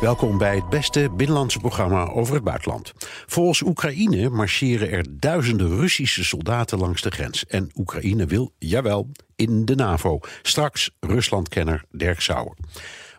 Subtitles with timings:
[0.00, 2.92] Welkom bij het beste binnenlandse programma over het buitenland.
[3.26, 7.46] Volgens Oekraïne marcheren er duizenden Russische soldaten langs de grens.
[7.46, 10.20] En Oekraïne wil, jawel, in de NAVO.
[10.42, 12.54] Straks Ruslandkenner Dirk Sauer.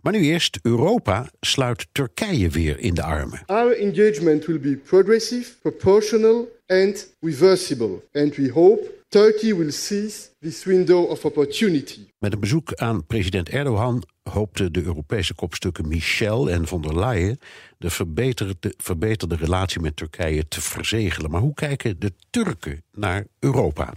[0.01, 3.41] Maar nu eerst, Europa sluit Turkije weer in de armen.
[3.45, 8.01] Our engagement will be progressive, proportional and reversible.
[8.13, 11.99] And we hope Turkey will seize this window of opportunity.
[12.19, 17.39] Met een bezoek aan president Erdogan hoopten de Europese kopstukken Michel en von der Leyen
[17.85, 21.31] de verbeterde, verbeterde relatie met Turkije te verzegelen.
[21.31, 23.93] Maar hoe kijken de Turken naar Europa?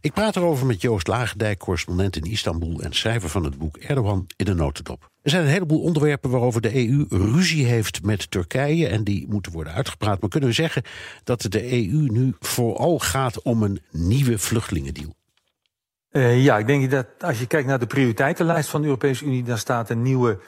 [0.00, 4.26] Ik praat erover met Joost Lagendijk, correspondent in Istanbul en schrijver van het boek Erdogan
[4.36, 5.10] in de notendop.
[5.22, 9.52] Er zijn een heleboel onderwerpen waarover de EU ruzie heeft met Turkije en die moeten
[9.52, 10.20] worden uitgepraat.
[10.20, 10.82] Maar kunnen we zeggen
[11.24, 15.14] dat de EU nu vooral gaat om een nieuwe vluchtelingendeal?
[16.10, 19.42] Uh, ja, ik denk dat als je kijkt naar de prioriteitenlijst van de Europese Unie,
[19.42, 20.38] dan staat een nieuwe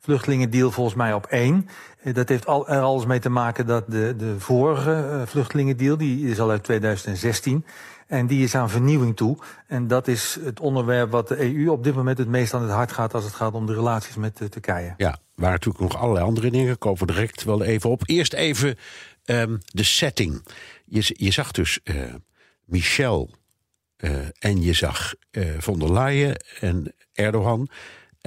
[0.00, 1.68] vluchtelingendeal volgens mij op één.
[2.02, 5.96] Uh, dat heeft al, er alles mee te maken dat de, de vorige uh, vluchtelingendeal,
[5.96, 7.64] die is al uit 2016.
[8.06, 9.36] En die is aan vernieuwing toe.
[9.66, 12.70] En dat is het onderwerp wat de EU op dit moment het meest aan het
[12.70, 14.94] hart gaat als het gaat om de relaties met Turkije.
[14.96, 16.78] Ja, waar natuurlijk nog allerlei andere dingen.
[16.78, 18.02] Komen we direct wel even op.
[18.06, 18.76] Eerst even
[19.24, 20.46] um, de setting.
[20.84, 21.80] Je, je zag dus
[22.64, 23.30] Michel
[24.38, 25.14] en je zag
[25.58, 27.68] von der Leyen en Erdogan.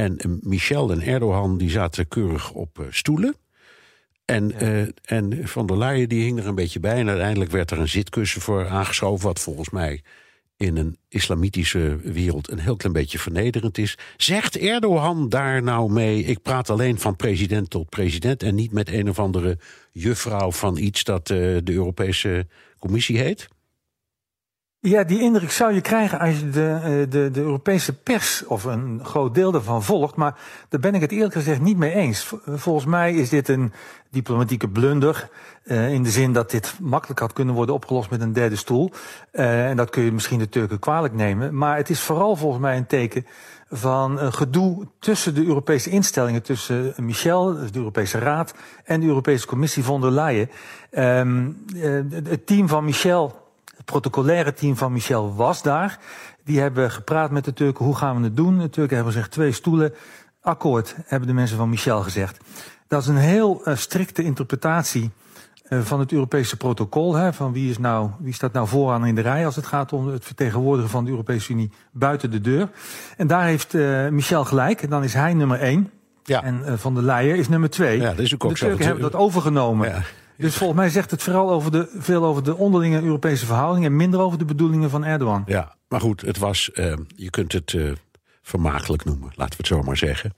[0.02, 3.36] En uh, Michel en Erdogan die zaten keurig op stoelen.
[4.26, 4.88] En, ja.
[5.04, 6.98] en van der Leyen die hing er een beetje bij.
[6.98, 9.26] En uiteindelijk werd er een zitkussen voor aangeschoven.
[9.26, 10.02] Wat volgens mij
[10.58, 13.98] in een islamitische wereld een heel klein beetje vernederend is.
[14.18, 16.24] Zegt Erdogan daar nou mee?
[16.24, 18.44] Ik praat alleen van president tot president.
[18.44, 19.58] En niet met een of andere
[19.92, 22.48] juffrouw van iets dat de Europese
[22.80, 23.48] Commissie heet?
[24.84, 29.00] Ja, die indruk zou je krijgen als je de, de, de Europese pers of een
[29.04, 30.16] groot deel daarvan volgt.
[30.16, 30.36] Maar
[30.70, 32.34] daar ben ik het eerlijk gezegd niet mee eens.
[32.46, 33.74] Volgens mij is dit een
[34.10, 35.30] diplomatieke blunder.
[35.64, 38.92] Uh, in de zin dat dit makkelijk had kunnen worden opgelost met een derde stoel.
[39.32, 41.58] En dat kun je misschien de Turken kwalijk nemen.
[41.58, 43.26] Maar het is vooral volgens mij een teken
[43.70, 46.44] van uh, gedoe tussen de Europese instellingen.
[46.44, 48.54] Tussen Michel, de Europese Raad,
[48.84, 50.50] en de Europese Commissie von der Leyen.
[50.92, 51.66] Um,
[52.24, 53.41] het team van Michel
[53.82, 56.00] het protocolaire team van Michel was daar.
[56.44, 57.86] Die hebben gepraat met de Turken.
[57.86, 58.60] Hoe gaan we het doen?
[58.60, 59.94] De Turken hebben gezegd twee stoelen.
[60.42, 62.38] Akkoord, hebben de mensen van Michel gezegd.
[62.88, 65.12] Dat is een heel uh, strikte interpretatie
[65.70, 67.16] uh, van het Europese protocol.
[67.16, 69.94] Hè, van wie, is nou, wie staat nou vooraan in de rij als het gaat
[69.94, 72.70] om het vertegenwoordigen van de Europese Unie buiten de deur.
[73.18, 74.82] En daar heeft uh, Michel gelijk.
[74.82, 75.92] En dan is hij nummer één.
[76.24, 76.44] Ja.
[76.44, 78.00] En Van der Leyen is nummer twee.
[78.00, 79.90] Ja, dat is ook de Turken hebben dat overgenomen.
[79.90, 80.02] Ja.
[80.42, 83.96] Dus volgens mij zegt het vooral over de, veel over de onderlinge Europese verhoudingen en
[83.96, 85.44] minder over de bedoelingen van Erdogan.
[85.46, 87.92] Ja, maar goed, het was, uh, je kunt het uh,
[88.42, 90.34] vermakelijk noemen, laten we het zo maar zeggen.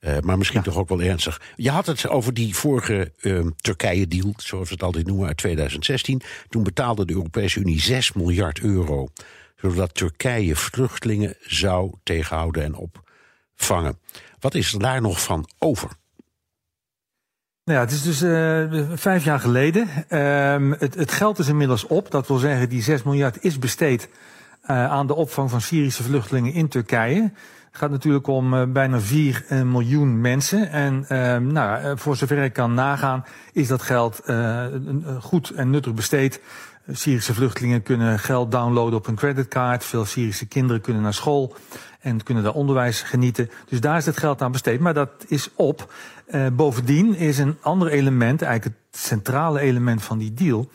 [0.00, 0.66] Uh, maar misschien ja.
[0.66, 1.40] toch ook wel ernstig.
[1.56, 3.12] Je had het over die vorige
[3.56, 6.22] Turkije-deal, zoals we het altijd noemen, uit 2016.
[6.48, 9.08] Toen betaalde de Europese Unie 6 miljard euro,
[9.56, 12.74] zodat Turkije vluchtelingen zou tegenhouden en
[13.54, 13.98] opvangen.
[14.40, 15.90] Wat is er daar nog van over?
[17.66, 19.88] Nou ja, het is dus uh, vijf jaar geleden.
[20.08, 22.10] Uh, het, het, geld is inmiddels op.
[22.10, 24.08] Dat wil zeggen, die 6 miljard is besteed
[24.70, 27.22] uh, aan de opvang van Syrische vluchtelingen in Turkije.
[27.22, 27.32] Het
[27.70, 30.70] gaat natuurlijk om uh, bijna 4 miljoen mensen.
[30.70, 34.22] En ehm, nou, voor zover ik kan nagaan, is dat geld
[35.20, 36.40] goed en nuttig besteed.
[36.92, 39.84] Syrische vluchtelingen kunnen geld downloaden op een creditcard.
[39.84, 41.56] Veel Syrische kinderen kunnen naar school
[42.00, 43.50] en kunnen daar onderwijs genieten.
[43.68, 44.80] Dus daar is het geld aan besteed.
[44.80, 45.92] Maar dat is op.
[46.26, 50.70] Uh, bovendien is een ander element, eigenlijk het centrale element van die deal,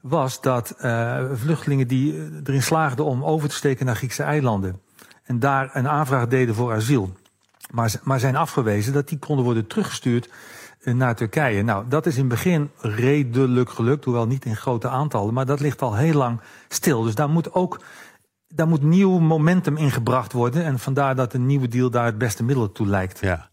[0.00, 4.80] was dat uh, vluchtelingen die erin slaagden om over te steken naar Griekse eilanden
[5.24, 7.12] en daar een aanvraag deden voor asiel,
[7.70, 10.28] maar, maar zijn afgewezen, dat die konden worden teruggestuurd
[10.82, 11.62] naar Turkije.
[11.62, 15.60] Nou, dat is in het begin redelijk gelukt, hoewel niet in grote aantallen, maar dat
[15.60, 17.02] ligt al heel lang stil.
[17.02, 17.80] Dus daar moet ook
[18.48, 20.64] daar moet nieuw momentum ingebracht worden.
[20.64, 23.20] En vandaar dat een nieuwe deal daar het beste middel toe lijkt.
[23.20, 23.50] Ja.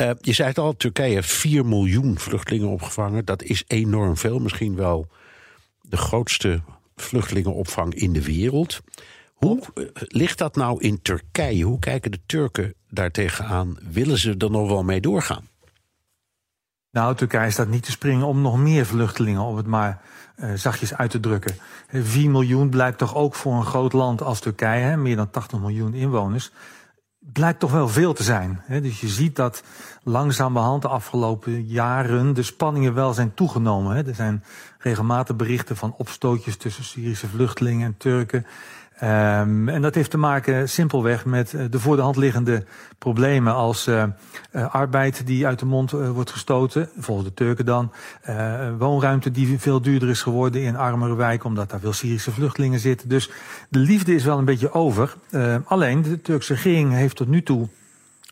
[0.00, 3.24] Uh, je zei het al, Turkije heeft 4 miljoen vluchtelingen opgevangen.
[3.24, 4.38] Dat is enorm veel.
[4.38, 5.06] Misschien wel
[5.82, 6.60] de grootste
[6.96, 8.80] vluchtelingenopvang in de wereld.
[9.32, 11.64] Hoe uh, ligt dat nou in Turkije?
[11.64, 13.76] Hoe kijken de Turken daar tegenaan?
[13.90, 15.48] Willen ze er nog wel mee doorgaan?
[16.90, 20.00] Nou, Turkije staat niet te springen om nog meer vluchtelingen, om het maar
[20.36, 21.56] uh, zachtjes uit te drukken.
[21.92, 25.58] 4 miljoen blijkt toch ook voor een groot land als Turkije, hè, meer dan 80
[25.58, 26.52] miljoen inwoners,
[27.32, 28.62] blijkt toch wel veel te zijn.
[28.64, 28.80] Hè.
[28.80, 29.62] Dus je ziet dat
[30.02, 33.96] langzamerhand de afgelopen jaren de spanningen wel zijn toegenomen.
[33.96, 34.06] Hè.
[34.06, 34.44] Er zijn
[34.78, 38.46] regelmatig berichten van opstootjes tussen Syrische vluchtelingen en Turken.
[39.02, 42.64] Um, en dat heeft te maken simpelweg met eh, de voor de hand liggende
[42.98, 44.04] problemen als uh,
[44.52, 47.92] uh, arbeid die uit de mond wordt gestoten, volgens de Turken dan.
[48.78, 53.08] woonruimte die veel duurder is geworden in armere wijken, omdat daar veel Syrische vluchtelingen zitten.
[53.08, 53.30] Dus
[53.68, 55.14] de liefde is wel een beetje over.
[55.64, 57.68] alleen de Turkse regering heeft tot nu toe,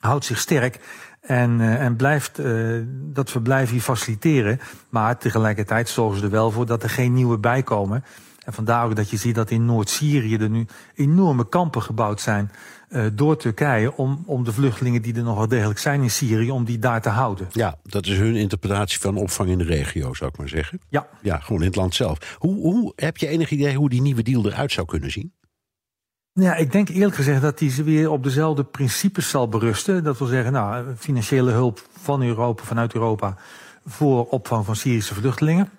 [0.01, 0.81] houdt zich sterk
[1.21, 2.41] en, en blijft
[2.89, 4.61] dat verblijf hier faciliteren.
[4.89, 8.05] Maar tegelijkertijd zorgen ze er wel voor dat er geen nieuwe bijkomen.
[8.46, 12.50] En vandaar ook dat je ziet dat in Noord-Syrië er nu enorme kampen gebouwd zijn
[12.88, 16.50] uh, door Turkije om, om de vluchtelingen die er nog wel degelijk zijn in Syrië,
[16.50, 17.48] om die daar te houden.
[17.52, 20.81] Ja, dat is hun interpretatie van opvang in de regio, zou ik maar zeggen.
[20.88, 21.08] Ja.
[21.22, 22.37] Ja, gewoon in het land zelf.
[22.38, 25.32] Hoe, hoe, heb je enig idee hoe die nieuwe deal eruit zou kunnen zien?
[26.32, 30.04] Ja, ik denk eerlijk gezegd dat die weer op dezelfde principes zal berusten.
[30.04, 33.37] Dat wil zeggen, nou, financiële hulp van Europa, vanuit Europa,
[33.84, 35.70] voor opvang van Syrische vluchtelingen.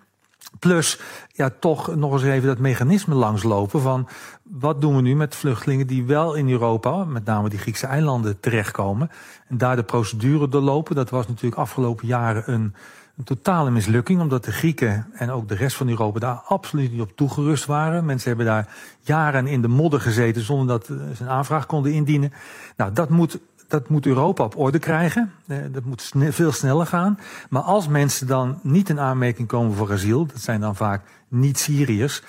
[0.60, 1.00] Plus,
[1.32, 4.08] ja, toch nog eens even dat mechanisme langslopen van
[4.44, 8.40] wat doen we nu met vluchtelingen die wel in Europa, met name die Griekse eilanden,
[8.40, 9.10] terechtkomen.
[9.48, 10.96] En daar de procedure doorlopen.
[10.96, 12.74] Dat was natuurlijk afgelopen jaren een,
[13.18, 17.02] een totale mislukking, omdat de Grieken en ook de rest van Europa daar absoluut niet
[17.02, 18.06] op toegerust waren.
[18.06, 22.34] Mensen hebben daar jaren in de modder gezeten zonder dat ze een aanvraag konden indienen.
[22.78, 25.32] Nou, dat moet dat moet Europa op orde krijgen.
[25.48, 27.20] Eh, dat moet veel sneller gaan.
[27.50, 31.60] Maar als mensen dan niet in aanmerking komen voor asiel, dat zijn dan vaak niet
[31.60, 32.24] Syriërs,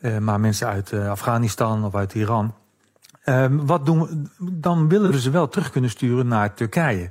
[0.00, 2.54] eh, maar mensen uit eh, Afghanistan of uit Iran.
[3.24, 4.24] Ehm, wat doen we?
[4.52, 7.10] Dan willen we ze wel terug kunnen sturen naar Turkije.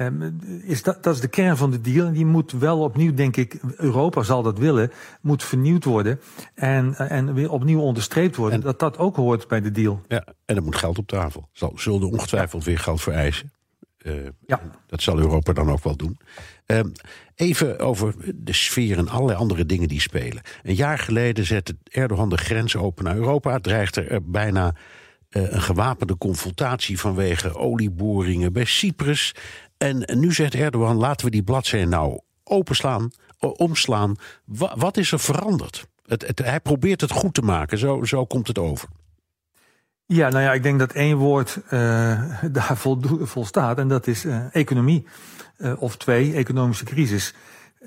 [0.00, 0.30] Ehm,
[0.62, 2.06] is dat, dat is de kern van de deal.
[2.06, 6.20] En die moet wel opnieuw, denk ik, Europa zal dat willen, moet vernieuwd worden.
[6.54, 8.60] En, en weer opnieuw onderstreept worden.
[8.60, 10.00] dat dat ook hoort bij de deal.
[10.08, 11.48] Ja, en er moet geld op tafel.
[11.52, 13.52] Zal, zullen er ongetwijfeld weer geld voor eisen.
[14.02, 14.14] Uh,
[14.46, 14.60] ja.
[14.86, 16.18] Dat zal Europa dan ook wel doen.
[16.66, 16.80] Uh,
[17.34, 20.42] even over de sfeer en allerlei andere dingen die spelen.
[20.62, 23.58] Een jaar geleden zette Erdogan de grens open naar Europa.
[23.58, 24.74] Dreigt er bijna
[25.30, 29.34] uh, een gewapende confrontatie vanwege olieboringen bij Cyprus.
[29.80, 34.16] En nu zegt Erdogan: laten we die bladzijde nou openslaan, omslaan.
[34.74, 35.86] wat is er veranderd?
[36.06, 38.88] Het, hij probeert het goed te maken, zo, zo komt het over.
[40.06, 41.70] Ja, nou ja, ik denk dat één woord uh,
[42.52, 42.76] daar
[43.20, 45.06] volstaat en dat is uh, economie.
[45.58, 47.34] Uh, of twee, economische crisis.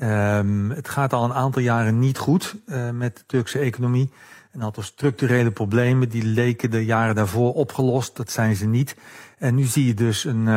[0.01, 2.55] Um, het gaat al een aantal jaren niet goed
[2.93, 4.11] met de Turkse economie.
[4.51, 8.15] Een aantal structurele problemen die leken de jaren daarvoor opgelost.
[8.15, 8.95] Dat zijn ze niet.
[9.37, 10.47] En nu zie je dus een,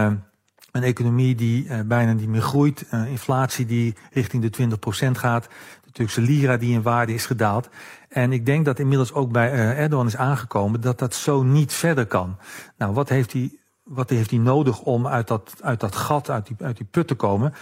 [0.77, 2.85] een economie die uh, bijna niet meer groeit.
[2.93, 4.77] Uh, inflatie die richting de
[5.09, 5.49] 20% gaat.
[5.85, 7.69] De Turkse lira die in waarde is gedaald.
[8.09, 11.73] En ik denk dat inmiddels ook bij uh, Erdogan is aangekomen dat dat zo niet
[11.73, 12.37] verder kan.
[12.79, 13.51] Nou, wat heeft hij,
[13.83, 17.07] wat heeft hij nodig om uit dat, uit dat gat, uit die, uit die put
[17.07, 17.53] te komen?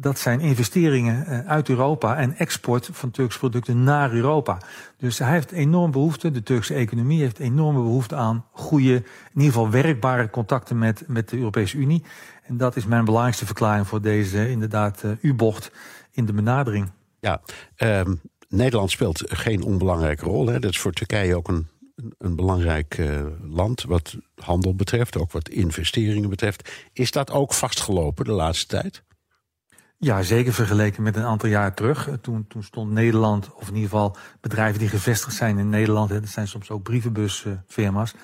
[0.00, 4.58] dat zijn investeringen uit Europa en export van Turkse producten naar Europa.
[4.96, 9.04] Dus hij heeft enorm behoefte, de Turkse economie heeft enorme behoefte aan goede, in
[9.34, 12.04] ieder geval werkbare contacten met, met de Europese Unie.
[12.48, 15.70] En dat is mijn belangrijkste verklaring voor deze inderdaad uh, U-bocht
[16.12, 16.90] in de benadering.
[17.20, 17.40] Ja,
[17.76, 20.46] um, Nederland speelt geen onbelangrijke rol.
[20.46, 20.58] Hè.
[20.58, 21.68] Dat is voor Turkije ook een,
[22.18, 26.70] een belangrijk uh, land wat handel betreft, ook wat investeringen betreft.
[26.92, 29.02] Is dat ook vastgelopen de laatste tijd?
[30.00, 32.08] Ja, zeker vergeleken met een aantal jaar terug.
[32.20, 36.20] Toen, toen stond Nederland, of in ieder geval bedrijven die gevestigd zijn in Nederland, hè,
[36.20, 38.14] dat zijn soms ook brievenbusfirma's,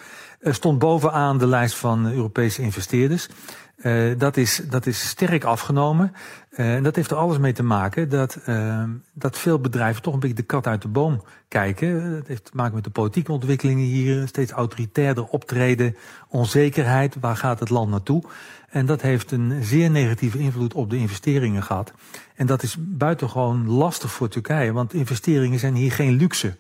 [0.40, 3.28] uh, stond bovenaan de lijst van Europese investeerders.
[3.76, 6.12] Uh, dat, is, dat is sterk afgenomen.
[6.50, 10.14] Uh, en dat heeft er alles mee te maken dat, uh, dat veel bedrijven toch
[10.14, 12.14] een beetje de kat uit de boom kijken.
[12.14, 15.97] Dat heeft te maken met de politieke ontwikkelingen hier, steeds autoritairder optreden,
[16.28, 18.23] onzekerheid, waar gaat het land naartoe?
[18.71, 21.93] En dat heeft een zeer negatieve invloed op de investeringen gehad.
[22.35, 26.57] En dat is buitengewoon lastig voor Turkije, want investeringen zijn hier geen luxe.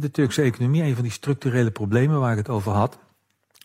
[0.00, 2.98] De Turkse economie, een van die structurele problemen waar ik het over had,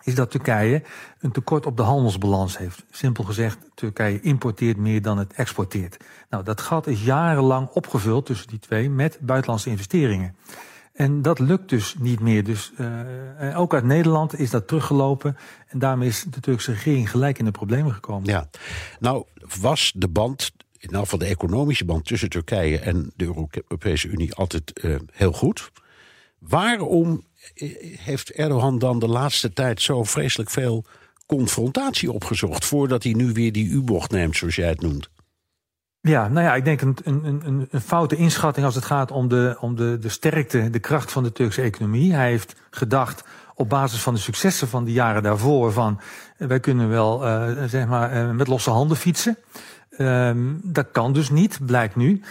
[0.04, 0.84] is dat Turkije
[1.20, 2.86] een tekort op de handelsbalans heeft.
[2.92, 5.98] Simpel gezegd, Turkije importeert meer dan het exporteert.
[6.30, 10.36] Nou, dat gat is jarenlang opgevuld tussen die twee met buitenlandse investeringen.
[10.94, 12.44] En dat lukt dus niet meer.
[12.44, 15.38] Dus uh, ook uit Nederland is dat teruggelopen.
[15.68, 18.30] En daarmee is de Turkse regering gelijk in de problemen gekomen.
[18.30, 18.50] Ja,
[19.00, 19.26] nou
[19.62, 24.84] was de band, in geval de economische band tussen Turkije en de Europese Unie altijd
[24.84, 25.72] uh, heel goed.
[26.40, 27.24] Waarom
[27.98, 30.86] heeft Erdogan dan de laatste tijd zo vreselijk veel
[31.26, 35.10] confrontatie opgezocht voordat hij nu weer die U-bocht neemt, zoals jij het noemt?
[36.02, 39.28] Ja, nou ja, ik denk een, een, een, een foute inschatting als het gaat om,
[39.28, 42.14] de, om de, de sterkte, de kracht van de Turkse economie.
[42.14, 43.24] Hij heeft gedacht
[43.56, 46.00] op basis van de successen van de jaren daarvoor van
[46.38, 49.38] wij kunnen wel uh, zeg maar uh, met losse handen fietsen.
[49.98, 52.22] Um, dat kan dus niet, blijkt nu.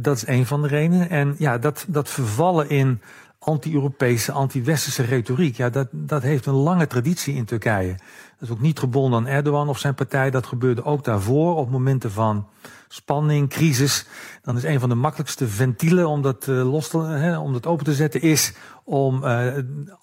[0.00, 1.10] Dat is een van de redenen.
[1.10, 3.00] En ja, dat, dat vervallen in
[3.44, 7.94] anti-Europese, anti-westerse retoriek, ja, dat, dat heeft een lange traditie in Turkije.
[8.38, 10.30] Dat is ook niet gebonden aan Erdogan of zijn partij.
[10.30, 12.46] Dat gebeurde ook daarvoor op momenten van
[12.88, 14.06] spanning, crisis.
[14.42, 17.66] Dan is een van de makkelijkste ventielen om dat, uh, los te, hè, om dat
[17.66, 18.52] open te zetten, is
[18.84, 19.46] om uh,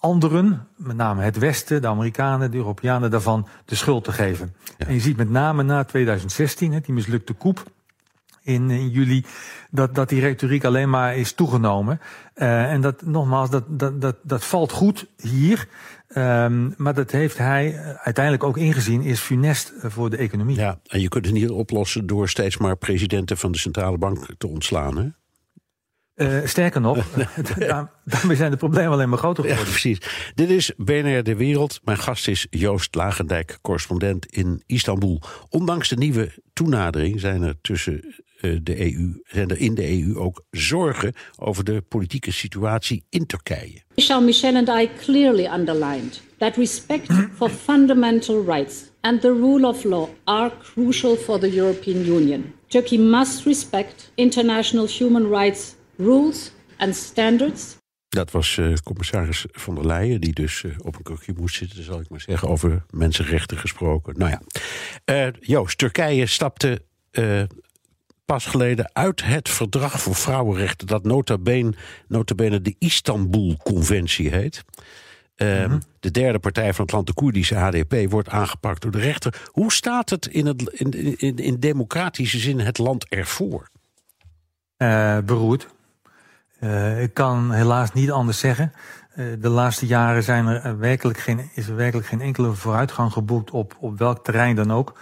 [0.00, 4.54] anderen, met name het Westen, de Amerikanen, de Europeanen, daarvan de schuld te geven.
[4.78, 4.86] Ja.
[4.86, 7.64] En je ziet met name na 2016, hè, die mislukte koep
[8.42, 9.24] in, in juli,
[9.70, 12.00] dat, dat die retoriek alleen maar is toegenomen.
[12.36, 15.68] Uh, en dat, nogmaals, dat, dat, dat, dat valt goed hier.
[16.16, 20.56] Um, maar dat heeft hij uiteindelijk ook ingezien, is funest voor de economie.
[20.56, 24.26] Ja, en je kunt het niet oplossen door steeds maar presidenten van de centrale bank
[24.38, 24.96] te ontslaan.
[24.96, 25.08] Hè?
[26.20, 27.06] Uh, sterker nog,
[27.58, 29.66] daar, daarmee zijn de problemen alleen maar groter geworden.
[29.66, 30.32] Ja, precies.
[30.34, 31.80] Dit is BNR De Wereld.
[31.84, 35.22] Mijn gast is Joost Lagendijk, correspondent in Istanbul.
[35.48, 40.44] Ondanks de nieuwe toenadering zijn er tussen de EU, zijn er in de EU ook
[40.50, 43.82] zorgen over de politieke situatie in Turkije.
[43.94, 49.84] Michel Michel and I clearly underlined that respect for fundamental rights and the rule of
[49.84, 52.54] law are crucial for the European Union.
[52.66, 57.78] Turkey must respect international human rights rules and standards.
[58.08, 61.84] Dat was uh, commissaris von der Leyen, die dus uh, op een krukje moest zitten,
[61.84, 64.14] zal ik maar zeggen, over mensenrechten gesproken.
[64.18, 64.42] Nou ja,
[65.26, 66.82] uh, Joost, Turkije stapte
[68.30, 71.72] pas geleden uit het verdrag voor vrouwenrechten, dat nota bene,
[72.08, 74.64] nota bene de Istanbul-conventie heet.
[75.36, 75.80] Uh, mm -hmm.
[76.00, 79.48] De derde partij van het land, de Koerdische HDP, wordt aangepakt door de rechter.
[79.50, 83.68] Hoe staat het in, het, in, in, in democratische zin het land ervoor?
[84.78, 85.68] Uh, beroerd.
[86.60, 88.72] Uh, ik kan helaas niet anders zeggen.
[89.16, 93.50] Uh, de laatste jaren zijn er werkelijk geen, is er werkelijk geen enkele vooruitgang geboekt
[93.50, 94.98] op, op welk terrein dan ook.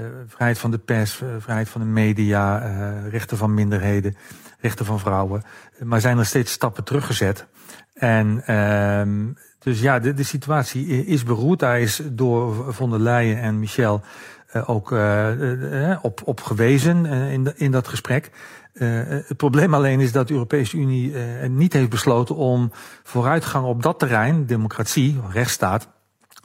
[0.00, 4.16] Uh, vrijheid van de pers, uh, vrijheid van de media, uh, rechten van minderheden,
[4.60, 5.42] rechten van vrouwen.
[5.82, 7.46] maar zijn er steeds stappen teruggezet.
[7.94, 9.26] En ehm,
[9.58, 11.58] dus ja, de, de situatie is beroerd.
[11.58, 14.02] Daar is door von der Leyen en Michel
[14.66, 14.94] ook
[16.02, 18.30] op, op gewezen in, in dat gesprek.
[18.72, 21.14] het probleem alleen is dat de Europese Unie
[21.48, 22.70] niet heeft besloten om
[23.02, 25.88] vooruitgang op dat terrein, democratie, rechtsstaat,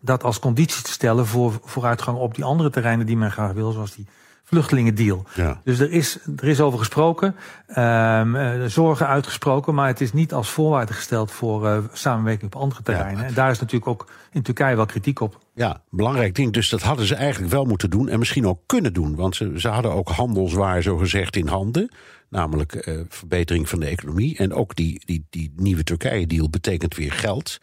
[0.02, 3.72] dat als conditie te stellen voor vooruitgang op die andere terreinen die men graag wil,
[3.72, 4.08] zoals die
[4.44, 5.26] vluchtelingendeal.
[5.36, 5.62] Ja.
[5.64, 7.36] Dus er is, er is over gesproken,
[7.78, 12.82] um, zorgen uitgesproken, maar het is niet als voorwaarde gesteld voor uh, samenwerking op andere
[12.82, 13.22] terreinen.
[13.22, 13.28] Ja.
[13.28, 15.38] En daar is natuurlijk ook in Turkije wel kritiek op.
[15.54, 16.54] Ja, belangrijk ding.
[16.54, 19.16] Dus dat hadden ze eigenlijk wel moeten doen en misschien ook kunnen doen.
[19.16, 21.92] Want ze, ze hadden ook handelswaar zo gezegd in handen.
[22.30, 24.38] Namelijk uh, verbetering van de economie.
[24.38, 27.60] En ook die, die, die nieuwe Turkije-deal betekent weer geld.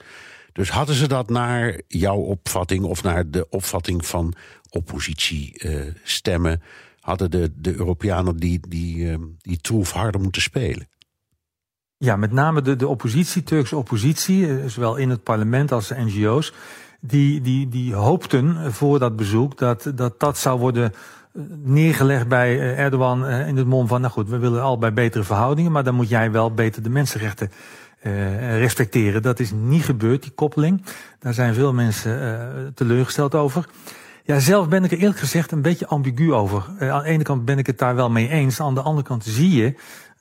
[0.58, 4.34] Dus hadden ze dat naar jouw opvatting of naar de opvatting van
[4.70, 6.62] oppositiestemmen,
[7.00, 10.88] hadden de, de Europeanen die, die, uh, die troef harder moeten spelen?
[11.96, 16.52] Ja, met name de, de oppositie, Turkse oppositie, zowel in het parlement als de NGO's,
[17.00, 20.92] die, die, die hoopten voor dat bezoek dat dat, dat zou worden
[21.62, 25.72] neergelegd bij Erdogan in het mom van, nou goed, we willen al bij betere verhoudingen,
[25.72, 27.50] maar dan moet jij wel beter de mensenrechten
[28.02, 29.22] uh, respecteren.
[29.22, 30.84] Dat is niet gebeurd, die koppeling.
[31.18, 33.68] Daar zijn veel mensen uh, teleurgesteld over.
[34.24, 36.64] Ja, zelf ben ik er eerlijk gezegd een beetje ambigu over.
[36.80, 38.60] Uh, aan de ene kant ben ik het daar wel mee eens.
[38.60, 39.74] Aan de andere kant zie je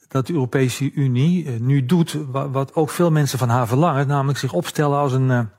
[0.08, 4.08] dat de Europese Unie nu doet wat, wat ook veel mensen van haar verlangen.
[4.08, 5.50] Namelijk zich opstellen als een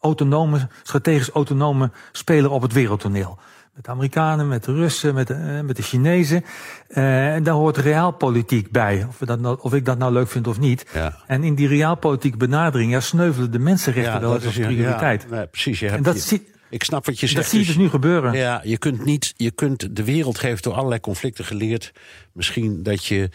[0.00, 3.38] autonome, strategisch autonome speler op het wereldtoneel.
[3.74, 6.44] Met de Amerikanen, met de Russen, met de, uh, met de Chinezen.
[6.88, 9.04] Uh, en daar hoort realpolitiek bij.
[9.08, 10.86] Of, we dat nou, of ik dat nou leuk vind of niet.
[10.94, 11.16] Ja.
[11.26, 15.26] En in die realpolitieke benadering ja, sneuvelen de mensenrechten ja, wel als prioriteit.
[15.30, 15.80] Ja, nee, precies.
[15.80, 17.40] Je hebt en dat je, zie, ik snap wat je zegt.
[17.40, 18.32] Dat zie je dus nu gebeuren.
[18.32, 21.92] Ja, je kunt niet, je kunt, de wereld heeft door allerlei conflicten geleerd.
[22.32, 23.30] Misschien dat je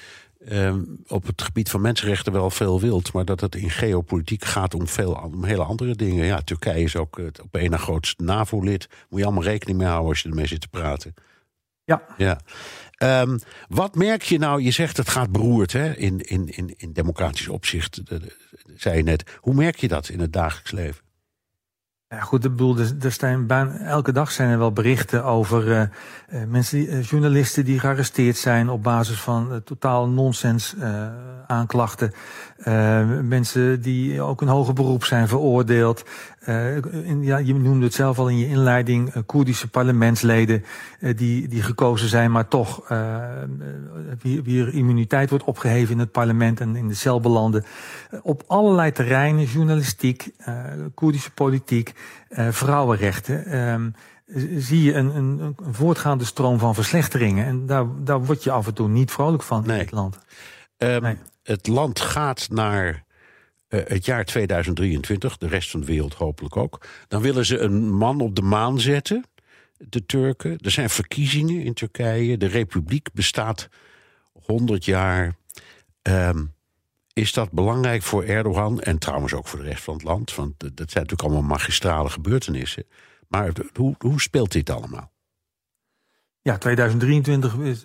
[0.48, 4.74] um, op het gebied van mensenrechten wel veel wilt, maar dat het in geopolitiek gaat
[4.74, 6.26] om, veel, om hele andere dingen.
[6.26, 8.90] Ja, Turkije is ook het op een na grootste NAVO-lid.
[9.10, 11.14] Moet je allemaal rekening mee houden als je ermee zit te praten.
[11.84, 12.02] Ja.
[12.18, 12.40] ja.
[13.22, 14.62] Um, wat merk je nou?
[14.62, 15.96] Je zegt het gaat beroerd hè?
[15.96, 18.36] In, in, in, in democratisch opzicht, de, de,
[18.76, 19.38] zei je net.
[19.40, 21.04] Hoe merk je dat in het dagelijks leven?
[22.12, 23.50] Ja, goed, ik bedoel, er, zijn
[23.84, 28.38] elke dag zijn er wel berichten over uh, uh, mensen, die, uh, journalisten die gearresteerd
[28.38, 30.76] zijn op basis van totaal nonsens
[31.48, 32.14] aanklachten.
[33.28, 36.04] mensen die ook een hoger beroep zijn veroordeeld.
[36.46, 40.64] In, ja, je noemde het zelf al in je inleiding, Koerdische parlementsleden
[41.16, 42.88] die, die gekozen zijn, maar toch
[44.22, 47.66] wie, wie immuniteit wordt opgeheven in het parlement en in de cel belanden.
[48.22, 50.32] op allerlei terreinen, journalistiek,
[50.94, 51.94] Koerdische politiek
[52.30, 53.94] uh, vrouwenrechten, um,
[54.58, 57.46] zie je een, een, een, voortgaande stroom van verslechteringen.
[57.46, 59.76] En daar, daar word je af en toe niet vrolijk van nee.
[59.76, 60.18] in het land.
[60.78, 61.18] Um, nee.
[61.44, 63.04] Het land gaat naar
[63.70, 66.86] uh, het jaar 2023, de rest van de wereld hopelijk ook.
[67.08, 69.26] Dan willen ze een man op de maan zetten,
[69.78, 70.58] de Turken.
[70.58, 72.38] Er zijn verkiezingen in Turkije.
[72.38, 73.70] De republiek bestaat
[74.32, 75.36] 100 jaar.
[76.02, 76.54] Um,
[77.14, 80.36] is dat belangrijk voor Erdogan en trouwens ook voor de rest van het land?
[80.36, 82.86] Want dat zijn natuurlijk allemaal magistrale gebeurtenissen.
[83.28, 85.12] Maar hoe, hoe speelt dit allemaal?
[86.42, 87.84] Ja, 2023 is,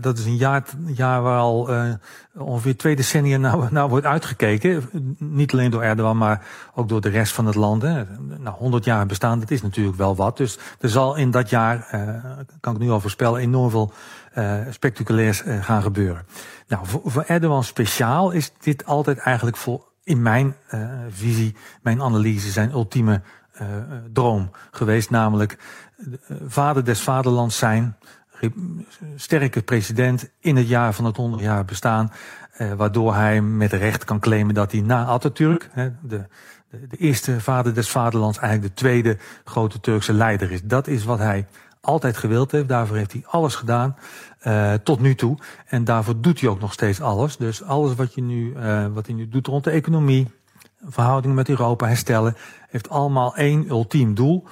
[0.00, 1.94] dat, is een jaar, jaar waar al uh,
[2.34, 4.88] ongeveer twee decennia naar, naar wordt uitgekeken.
[5.18, 7.82] Niet alleen door Erdogan, maar ook door de rest van het land.
[7.82, 8.04] Hè.
[8.38, 10.36] Nou, 100 jaar bestaan, dat is natuurlijk wel wat.
[10.36, 12.24] Dus er zal in dat jaar, uh,
[12.60, 13.92] kan ik nu al voorspellen, enorm veel
[14.38, 16.26] uh, spectaculairs gaan gebeuren.
[16.68, 20.56] Nou, voor, voor Erdogan speciaal is dit altijd eigenlijk voor, in mijn
[21.08, 23.22] visie, mijn analyse, zijn ultieme
[24.12, 25.10] droom geweest.
[25.10, 25.58] Namelijk
[26.46, 27.96] vader des vaderlands zijn,
[29.16, 32.12] sterke president in het jaar van het 100 jaar bestaan,
[32.52, 35.70] eh, waardoor hij met recht kan claimen dat hij na Atatürk,
[36.02, 36.26] de,
[36.88, 40.62] de, eerste vader des vaderlands, eigenlijk de tweede grote Turkse leider is.
[40.62, 41.46] Dat is wat hij
[41.80, 42.68] altijd gewild heeft.
[42.68, 43.96] Daarvoor heeft hij alles gedaan
[44.82, 45.38] tot nu toe.
[45.66, 47.36] En daarvoor doet hij ook nog steeds alles.
[47.36, 48.54] Dus alles wat, je nu,
[48.92, 50.30] wat hij nu doet rond de economie,
[50.86, 52.36] verhoudingen met Europa herstellen,
[52.68, 54.46] heeft allemaal één ultiem doel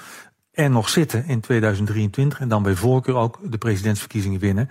[0.53, 4.71] er nog zitten in 2023 en dan bij voorkeur ook de presidentsverkiezingen winnen.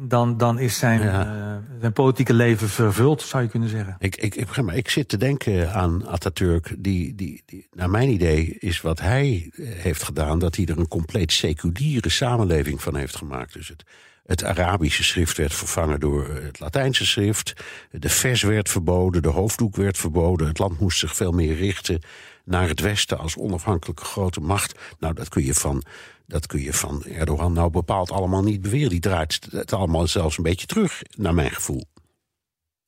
[0.00, 1.26] Dan, dan is zijn, ja.
[1.26, 3.96] uh, zijn politieke leven vervuld, zou je kunnen zeggen.
[3.98, 6.74] Ik, ik, ik, maar ik zit te denken aan Atatürk.
[6.78, 10.38] Die, die, die, naar mijn idee is wat hij heeft gedaan...
[10.38, 13.52] dat hij er een compleet seculiere samenleving van heeft gemaakt.
[13.52, 13.84] Dus het,
[14.26, 17.52] het Arabische schrift werd vervangen door het Latijnse schrift.
[17.90, 20.46] De vers werd verboden, de hoofddoek werd verboden.
[20.46, 22.00] Het land moest zich veel meer richten
[22.44, 24.78] naar het Westen als onafhankelijke grote macht.
[24.98, 25.82] Nou, dat kun je van,
[26.26, 28.90] dat kun je van Erdogan nou bepaald allemaal niet beweren.
[28.90, 31.84] Die draait het allemaal zelfs een beetje terug, naar mijn gevoel.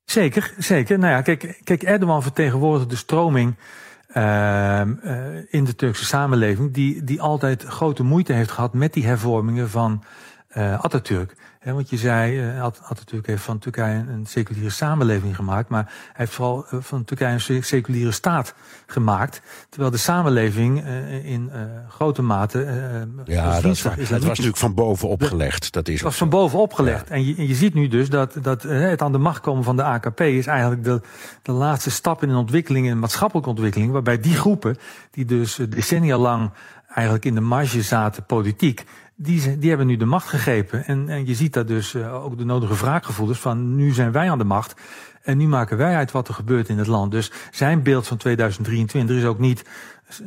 [0.05, 0.98] Zeker, zeker.
[0.98, 3.55] Nou ja, kijk, kijk Erdogan vertegenwoordigt de stroming
[4.16, 6.72] uh, uh, in de Turkse samenleving...
[6.72, 10.05] Die, die altijd grote moeite heeft gehad met die hervormingen van
[10.56, 11.37] uh, Atatürk.
[11.58, 15.84] He, want je zei, uh, Atatürk heeft van Turkije een, een seculiere samenleving gemaakt, maar
[15.84, 18.54] hij heeft vooral uh, van Turkije een seculiere staat
[18.87, 19.42] gemaakt.
[19.68, 20.84] Terwijl de samenleving
[21.24, 21.50] in
[21.88, 22.58] grote mate.
[23.24, 25.72] ja, dat, is, het was natuurlijk van boven opgelegd.
[25.72, 27.08] Dat is het was van boven opgelegd.
[27.08, 27.14] Ja.
[27.14, 29.76] En, je, en je ziet nu dus dat, dat het aan de macht komen van
[29.76, 31.00] de AKP is eigenlijk de,
[31.42, 34.76] de laatste stap in een ontwikkeling, in een maatschappelijke ontwikkeling, waarbij die groepen,
[35.11, 36.50] die dus decennia lang
[36.88, 38.84] eigenlijk in de marge zaten politiek,
[39.20, 40.85] die, die hebben nu de macht gegrepen.
[40.85, 44.31] En, en je ziet daar dus uh, ook de nodige wraakgevoelens van nu zijn wij
[44.31, 44.81] aan de macht.
[45.22, 47.11] En nu maken wij uit wat er gebeurt in het land.
[47.11, 49.64] Dus zijn beeld van 2023 is ook niet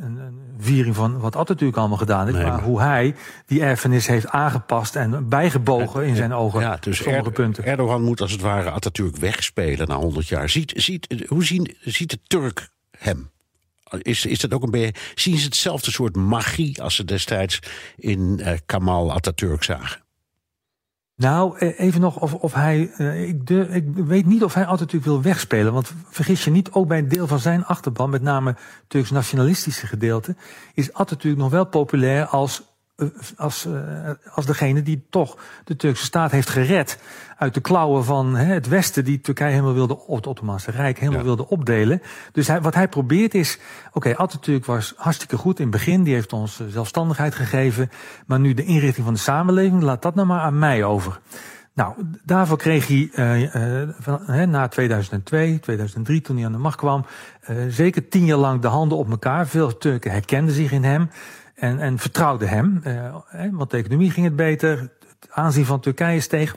[0.00, 2.36] een, een viering van wat Atatürk allemaal gedaan heeft.
[2.36, 3.14] Nee, maar, maar hoe hij
[3.46, 6.60] die erfenis heeft aangepast en bijgebogen in zijn ogen.
[6.60, 7.64] Ja, dus sommige punten.
[7.64, 10.48] Erdogan moet als het ware Atatürk wegspelen na 100 jaar.
[10.48, 13.31] Ziet, ziet, hoe zien, ziet de Turk hem?
[13.98, 15.00] Is, is dat ook een beetje.
[15.14, 17.58] Zien ze hetzelfde soort magie als ze destijds
[17.96, 20.00] in uh, Kamal Atatürk zagen?
[21.16, 22.90] Nou, even nog of, of hij.
[22.98, 25.72] Uh, ik, de, ik weet niet of hij Atatürk wil wegspelen.
[25.72, 28.56] Want vergis je niet, ook bij een deel van zijn achterban, met name
[28.88, 30.36] Turks nationalistische gedeelte,
[30.74, 32.71] is Atatürk nog wel populair als
[33.36, 36.98] als, uh, als degene die toch de Turkse staat heeft gered
[37.36, 40.98] uit de klauwen van hè, het Westen, die Turkije helemaal wilde, of het Ottomaanse Rijk
[40.98, 41.26] helemaal ja.
[41.26, 42.02] wilde opdelen.
[42.32, 46.02] Dus hij, wat hij probeert is, oké, okay, Atatürk was hartstikke goed in het begin,
[46.02, 47.90] die heeft ons zelfstandigheid gegeven,
[48.26, 51.20] maar nu de inrichting van de samenleving, laat dat nou maar aan mij over.
[51.74, 52.86] Nou, daarvoor kreeg
[54.26, 57.04] hij na 2002, 2003, toen hij aan de macht kwam,
[57.68, 59.46] zeker tien jaar lang de handen op elkaar.
[59.46, 61.08] Veel Turken herkenden zich in hem
[61.62, 62.82] en, en vertrouwden hem.
[62.86, 63.14] Uh,
[63.50, 66.56] want de economie ging het beter, het aanzien van Turkije steeg.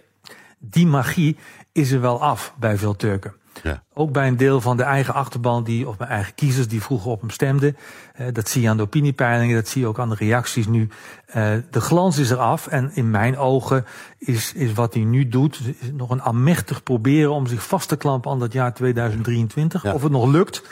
[0.59, 1.37] Die magie
[1.71, 3.33] is er wel af bij veel Turken.
[3.63, 3.83] Ja.
[3.93, 7.11] Ook bij een deel van de eigen achterban, die, of bij eigen kiezers die vroeger
[7.11, 7.77] op hem stemden.
[8.19, 10.89] Uh, dat zie je aan de opiniepeilingen, dat zie je ook aan de reacties nu.
[11.27, 13.85] Uh, de glans is eraf en in mijn ogen
[14.17, 15.61] is, is wat hij nu doet
[15.93, 19.83] nog een aanmächtig proberen om zich vast te klampen aan dat jaar 2023.
[19.83, 19.93] Ja.
[19.93, 20.63] Of het nog lukt.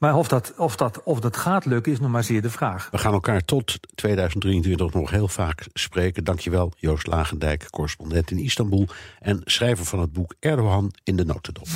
[0.00, 2.88] Maar of dat, of, dat, of dat gaat lukken is nog maar zeer de vraag.
[2.90, 6.24] We gaan elkaar tot 2023 nog heel vaak spreken.
[6.24, 8.86] Dankjewel, Joost Lagendijk, correspondent in Istanbul...
[9.18, 11.66] en schrijver van het boek Erdogan in de notendop.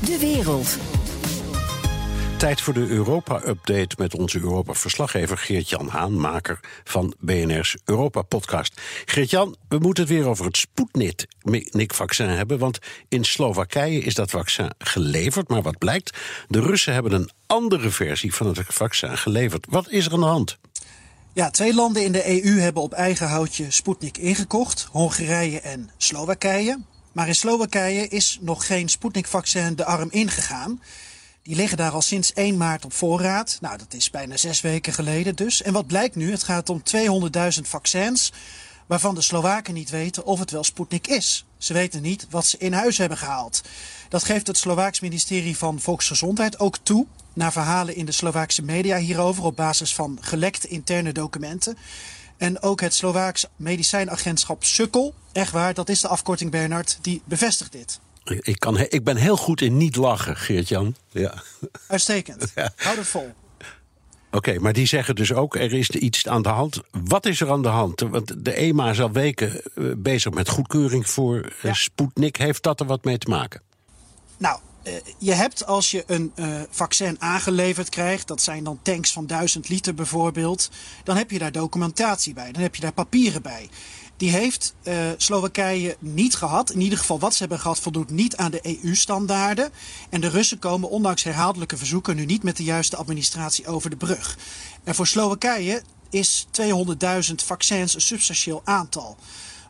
[0.00, 0.78] De wereld.
[2.36, 8.80] Tijd voor de Europa-update met onze Europa-verslaggever Geert-Jan Haan, maker van BNR's Europa-podcast.
[9.04, 14.70] Geert-Jan, we moeten het weer over het Sputnik-vaccin hebben, want in Slowakije is dat vaccin
[14.78, 15.48] geleverd.
[15.48, 16.18] Maar wat blijkt,
[16.48, 19.66] de Russen hebben een andere versie van het vaccin geleverd.
[19.68, 20.58] Wat is er aan de hand?
[21.32, 26.78] Ja, twee landen in de EU hebben op eigen houtje Sputnik ingekocht: Hongarije en Slowakije.
[27.12, 30.80] Maar in Slowakije is nog geen Sputnik-vaccin de arm ingegaan.
[31.46, 33.58] Die liggen daar al sinds 1 maart op voorraad.
[33.60, 35.62] Nou, dat is bijna zes weken geleden dus.
[35.62, 36.30] En wat blijkt nu?
[36.30, 36.82] Het gaat om
[37.56, 38.32] 200.000 vaccins
[38.86, 41.44] waarvan de Slowaken niet weten of het wel Sputnik is.
[41.58, 43.62] Ze weten niet wat ze in huis hebben gehaald.
[44.08, 47.06] Dat geeft het Slovaaks ministerie van Volksgezondheid ook toe.
[47.32, 51.78] Naar verhalen in de Slovaakse media hierover op basis van gelekte interne documenten.
[52.36, 57.72] En ook het Slovaaks medicijnagentschap Sukkel, echt waar, dat is de afkorting Bernard, die bevestigt
[57.72, 58.00] dit.
[58.26, 60.96] Ik, kan, ik ben heel goed in niet lachen, Geert-Jan.
[61.10, 61.42] Ja.
[61.86, 62.52] Uitstekend.
[62.76, 63.34] Houd het vol.
[64.36, 66.80] Oké, maar die zeggen dus ook, er is iets aan de hand.
[66.90, 68.00] Wat is er aan de hand?
[68.00, 71.72] Want de EMA is al weken eh, bezig met goedkeuring voor eh, ja.
[71.72, 72.36] Sputnik.
[72.36, 73.62] Heeft dat er wat mee te maken?
[74.36, 76.32] Nou, eh, je hebt als je een
[76.70, 80.70] vaccin aangeleverd krijgt, dat zijn dan tanks van 1000 liter bijvoorbeeld,
[81.04, 83.68] dan heb je daar documentatie bij, dan heb je daar papieren bij.
[84.16, 86.70] Die heeft uh, Slowakije niet gehad.
[86.70, 89.70] In ieder geval wat ze hebben gehad voldoet niet aan de EU-standaarden.
[90.10, 93.96] En de Russen komen ondanks herhaaldelijke verzoeken nu niet met de juiste administratie over de
[93.96, 94.38] brug.
[94.84, 99.16] En voor Slowakije is 200.000 vaccins een substantieel aantal.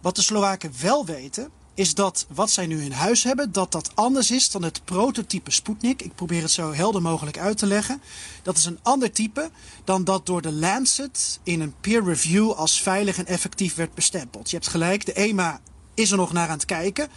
[0.03, 3.91] Wat de Slowaken wel weten is dat wat zij nu in huis hebben, dat dat
[3.95, 6.03] anders is dan het prototype Sputnik.
[6.03, 8.03] Ik probeer het zo helder mogelijk uit te leggen.
[8.43, 9.51] Dat is een ander type
[9.85, 14.51] dan dat door de Lancet in een peer review als veilig en effectief werd bestempeld.
[14.51, 15.61] Je hebt gelijk, de EMA
[15.95, 17.09] is er nog naar aan het kijken.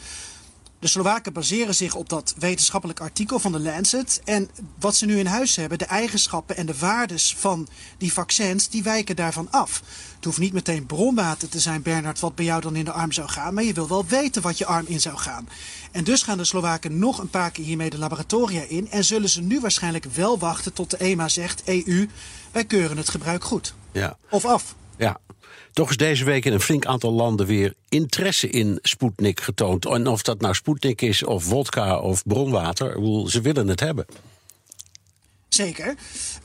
[0.80, 4.22] De Slowaken baseren zich op dat wetenschappelijk artikel van de Lancet.
[4.26, 8.70] En wat ze nu in huis hebben, de eigenschappen en de waardes van die vaccins,
[8.70, 9.84] die wijken daarvan af.
[10.16, 13.12] Het hoeft niet meteen bronwater te zijn, Bernard, wat bij jou dan in de arm
[13.12, 13.54] zou gaan.
[13.54, 15.50] Maar je wil wel weten wat je arm in zou gaan.
[15.92, 18.92] En dus gaan de Slowaken nog een paar keer hiermee de laboratoria in.
[18.92, 22.10] En zullen ze nu waarschijnlijk wel wachten tot de EMA zegt: EU,
[22.52, 23.74] wij keuren het gebruik goed.
[23.92, 24.18] Ja.
[24.30, 24.76] Of af.
[25.80, 29.86] Toch is deze week in een flink aantal landen weer interesse in Sputnik getoond.
[29.86, 32.92] En of dat nou Sputnik is, of vodka of bronwater,
[33.30, 34.06] ze willen het hebben.
[35.50, 35.96] Zeker.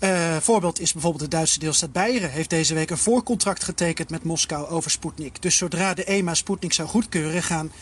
[0.00, 2.30] Uh, voorbeeld is bijvoorbeeld de Duitse deelstaat Beieren.
[2.30, 5.42] Heeft deze week een voorcontract getekend met Moskou over Sputnik.
[5.42, 7.72] Dus zodra de EMA Sputnik zou goedkeuren, gaan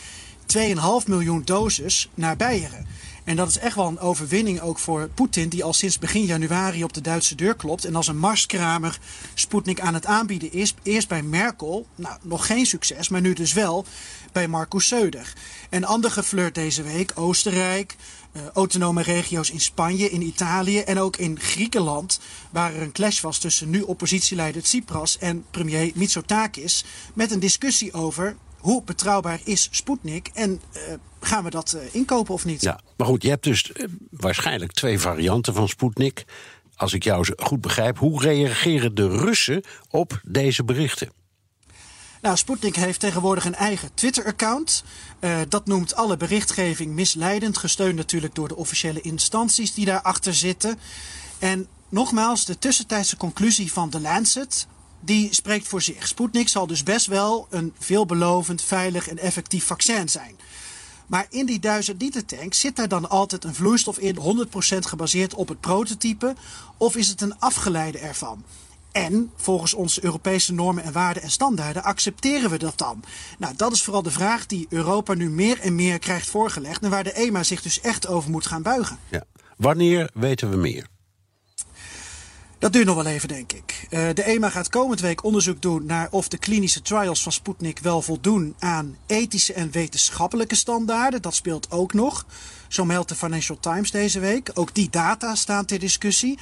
[0.57, 2.87] 2,5 miljoen doses naar Beieren.
[3.23, 6.83] En dat is echt wel een overwinning ook voor Poetin, die al sinds begin januari
[6.83, 7.85] op de Duitse deur klopt.
[7.85, 8.99] En als een marskramer
[9.33, 10.73] Sputnik aan het aanbieden is.
[10.83, 13.85] Eerst bij Merkel, nou nog geen succes, maar nu dus wel
[14.31, 15.33] bij Marcus Söder.
[15.69, 17.95] En ander geflirt deze week, Oostenrijk,
[18.31, 23.21] uh, autonome regio's in Spanje, in Italië en ook in Griekenland, waar er een clash
[23.21, 29.67] was tussen nu oppositieleider Tsipras en premier Mitsotakis, met een discussie over hoe betrouwbaar is
[29.71, 30.81] Sputnik en uh,
[31.19, 32.61] gaan we dat uh, inkopen of niet?
[32.61, 36.25] Ja, maar goed, je hebt dus uh, waarschijnlijk twee varianten van Sputnik.
[36.75, 41.11] Als ik jou goed begrijp, hoe reageren de Russen op deze berichten?
[42.21, 44.83] Nou, Sputnik heeft tegenwoordig een eigen Twitter-account.
[45.19, 50.79] Uh, dat noemt alle berichtgeving misleidend, gesteund natuurlijk door de officiële instanties die daarachter zitten.
[51.39, 54.67] En nogmaals, de tussentijdse conclusie van The Lancet,
[55.05, 56.07] die spreekt voor zich.
[56.07, 60.35] Sputnik zal dus best wel een veelbelovend, veilig en effectief vaccin zijn.
[61.07, 65.33] Maar in die 1000 liter tank zit daar dan altijd een vloeistof in, 100% gebaseerd
[65.33, 66.35] op het prototype,
[66.77, 68.43] of is het een afgeleide ervan?
[68.91, 73.03] En volgens onze Europese normen en waarden en standaarden accepteren we dat dan?
[73.37, 76.89] Nou, dat is vooral de vraag die Europa nu meer en meer krijgt voorgelegd en
[76.89, 78.99] waar de EMA zich dus echt over moet gaan buigen.
[79.09, 79.23] Ja.
[79.57, 80.87] Wanneer weten we meer?
[82.63, 83.87] Dat duurt nog wel even, denk ik.
[83.89, 87.79] Uh, de EMA gaat komend week onderzoek doen naar of de klinische trials van Sputnik
[87.79, 91.21] wel voldoen aan ethische en wetenschappelijke standaarden.
[91.21, 92.25] Dat speelt ook nog.
[92.67, 94.51] Zo meldt de Financial Times deze week.
[94.53, 96.39] Ook die data staan ter discussie.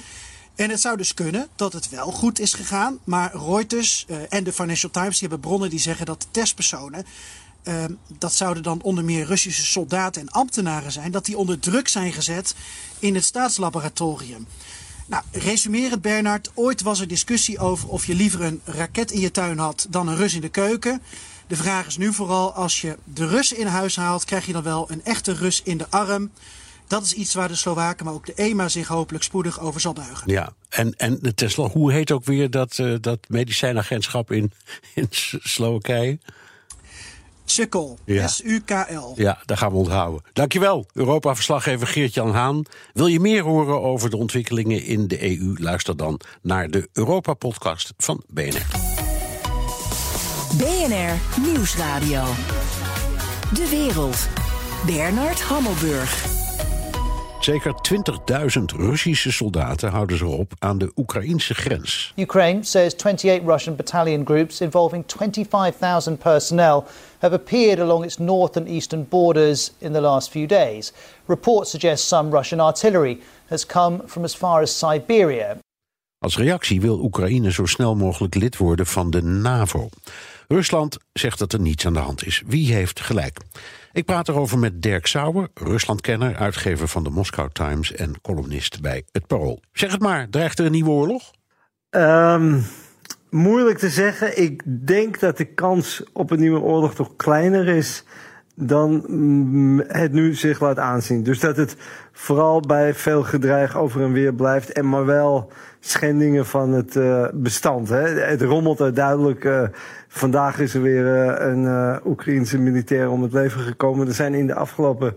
[0.56, 3.00] En het zou dus kunnen dat het wel goed is gegaan.
[3.04, 7.06] Maar Reuters uh, en de Financial Times die hebben bronnen die zeggen dat de testpersonen.
[7.64, 7.84] Uh,
[8.18, 11.12] dat zouden dan onder meer Russische soldaten en ambtenaren zijn.
[11.12, 12.56] Dat die onder druk zijn gezet
[13.00, 14.48] in het staatslaboratorium.
[15.12, 19.32] Nou, resumerend Bernard, ooit was er discussie over of je liever een raket in je
[19.32, 21.02] tuin had dan een Rus in de keuken.
[21.48, 24.64] De vraag is nu vooral, als je de Russen in huis haalt, krijg je dan
[24.64, 26.32] wel een echte Rus in de arm.
[26.88, 29.94] Dat is iets waar de Slowaken, maar ook de EMA zich hopelijk spoedig over zal
[29.94, 30.32] buigen.
[30.32, 34.52] Ja, en, en tenslotte, hoe heet ook weer dat, uh, dat medicijnagentschap in,
[34.94, 35.08] in
[35.40, 36.20] Slowakije?
[37.54, 38.28] Sukkel, ja.
[38.28, 39.14] S-U-K-L.
[39.16, 40.22] Ja, daar gaan we onthouden.
[40.34, 42.66] Dankjewel, Europa-verslaggever Geert-Jan Haan.
[42.94, 45.56] Wil je meer horen over de ontwikkelingen in de EU?
[45.58, 48.66] Luister dan naar de Europa-podcast van BNR.
[50.58, 52.24] BNR Nieuwsradio.
[53.54, 54.28] De wereld.
[54.86, 56.51] Bernard Hammelburg.
[57.42, 62.14] Zeker 20.000 Russische soldaten houden zich op aan de Oekraïnse grens.
[62.16, 66.86] Ukraine says 28 Russian battalion groups involving 25,000 personnel
[67.20, 70.94] have appeared along its north and eastern borders in the last few days.
[71.26, 75.58] Reports suggest some Russian artillery has come from as far as Siberia.
[76.20, 79.90] Als reactie wil Oekraïne zo snel mogelijk lid worden van de NAVO.
[80.48, 82.44] Rusland zegt dat er niets aan de hand is.
[82.46, 83.38] Wie heeft gelijk?
[83.94, 89.04] Ik praat erover met Dirk Sauer, Ruslandkenner, uitgever van de Moscow Times en columnist bij
[89.12, 89.62] Het Parool.
[89.74, 91.32] Zeg het maar, dreigt er een nieuwe oorlog?
[91.90, 92.64] Um,
[93.30, 94.42] moeilijk te zeggen.
[94.42, 98.04] Ik denk dat de kans op een nieuwe oorlog toch kleiner is
[98.56, 101.24] dan mm, het nu zich laat aanzien.
[101.24, 101.76] Dus dat het
[102.12, 107.28] vooral bij veel gedreig over en weer blijft en maar wel schendingen van het uh,
[107.34, 107.90] bestand.
[107.90, 108.10] Hè.
[108.10, 109.44] Het rommelt er duidelijk.
[109.44, 109.64] Uh,
[110.08, 114.08] vandaag is er weer uh, een Oekraïense militair om het leven gekomen.
[114.08, 115.16] Er zijn in de afgelopen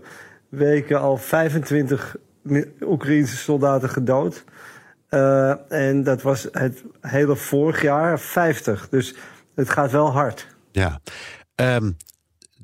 [0.49, 2.15] weken al 25
[2.81, 4.43] Oekraïense soldaten gedood.
[5.69, 8.89] en dat was het hele vorig jaar 50.
[8.89, 9.15] Dus
[9.55, 10.47] het gaat wel hard.
[10.71, 10.99] Ja.
[11.55, 11.97] Um,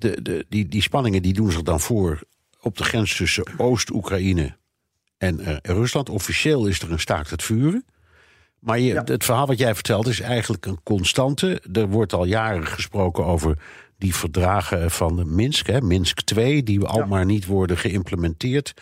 [0.01, 2.19] de, de, die, die spanningen die doen zich dan voor
[2.61, 4.57] op de grens tussen Oost-Oekraïne
[5.17, 6.09] en uh, Rusland.
[6.09, 7.85] Officieel is er een staakt het vuren.
[8.59, 11.61] Maar je, het verhaal wat jij vertelt is eigenlijk een constante.
[11.73, 13.57] Er wordt al jaren gesproken over
[13.97, 18.73] die verdragen van Minsk, hè, Minsk 2, die al maar niet worden geïmplementeerd.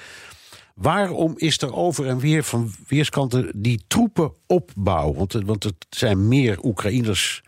[0.75, 5.13] Waarom is er over en weer van weerskanten die troepenopbouw?
[5.13, 7.41] Want, want het zijn meer Oekraïners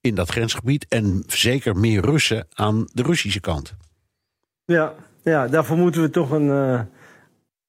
[0.00, 3.76] in dat grensgebied en zeker meer Russen aan de Russische kant.
[4.64, 6.80] Ja, ja daarvoor moeten we toch een uh,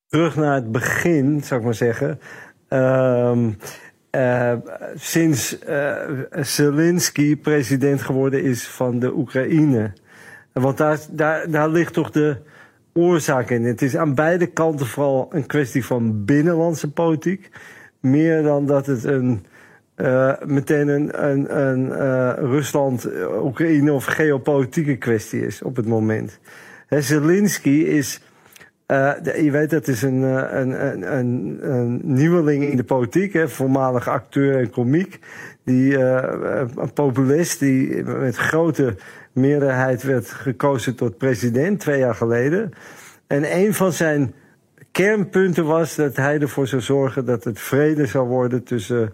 [0.08, 2.20] terug naar het begin, zou ik maar zeggen.
[2.70, 3.48] Uh,
[4.12, 4.54] uh,
[4.96, 9.94] sinds uh, Zelensky president geworden is van de Oekraïne.
[10.54, 12.38] Want daar, daar, daar ligt toch de
[12.94, 13.64] oorzaak in.
[13.64, 17.50] Het is aan beide kanten vooral een kwestie van binnenlandse politiek.
[18.00, 19.46] Meer dan dat het een
[20.02, 23.10] uh, meteen een, een, een uh, Rusland,
[23.44, 26.40] Oekraïne of geopolitieke kwestie is op het moment.
[26.88, 28.22] He, Zelensky is,
[28.88, 30.86] je weet dat is een, een,
[31.18, 35.20] een, een, nieuweling in de politiek, hè, voormalig acteur en komiek.
[35.64, 38.96] Die, een populist die met grote
[39.32, 42.72] meerderheid werd gekozen tot president twee jaar geleden.
[43.28, 44.34] En een van zijn
[44.92, 49.14] kernpunten was dat hij ervoor zou zorgen dat het vrede zou worden tussen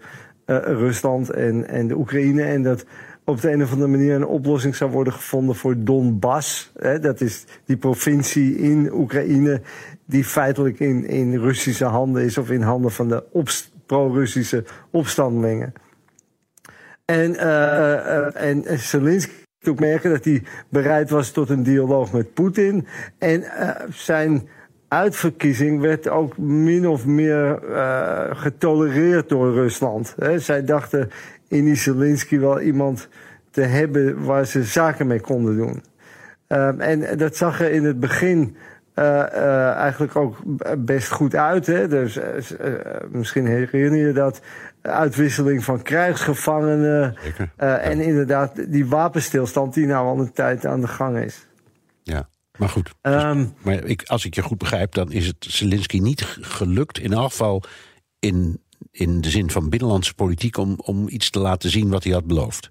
[0.54, 2.42] Rusland en, en de Oekraïne.
[2.42, 2.84] En dat
[3.24, 6.72] op de een of andere manier een oplossing zou worden gevonden voor Donbass.
[6.76, 9.60] Hè, dat is die provincie in Oekraïne
[10.04, 13.24] die feitelijk in, in Russische handen is of in handen van de
[13.86, 15.72] pro-Russische opstandelingen.
[17.04, 22.34] En, uh, uh, en Zelensky ook merken dat hij bereid was tot een dialoog met
[22.34, 22.86] Poetin.
[23.18, 23.44] En
[23.90, 24.48] zijn
[24.88, 30.14] uitverkiezing werd ook min of meer uh, getolereerd door Rusland.
[30.18, 31.10] He, zij dachten
[31.48, 33.08] in Zelensky wel iemand
[33.50, 35.82] te hebben waar ze zaken mee konden doen.
[36.48, 38.56] Um, en dat zag er in het begin
[38.94, 40.36] uh, uh, eigenlijk ook
[40.78, 41.66] best goed uit.
[41.66, 41.88] Hè?
[41.88, 42.18] Dus
[43.10, 44.40] misschien herinner je dat.
[44.82, 47.16] Uitwisseling van krijgsgevangenen.
[47.56, 51.45] en inderdaad, die wapenstilstand die nou al een tijd aan de gang is.
[52.56, 56.38] Maar goed, um, maar ik, als ik je goed begrijp, dan is het Zelensky niet
[56.40, 57.62] gelukt, in elk geval
[58.18, 62.12] in, in de zin van binnenlandse politiek, om, om iets te laten zien wat hij
[62.12, 62.70] had beloofd.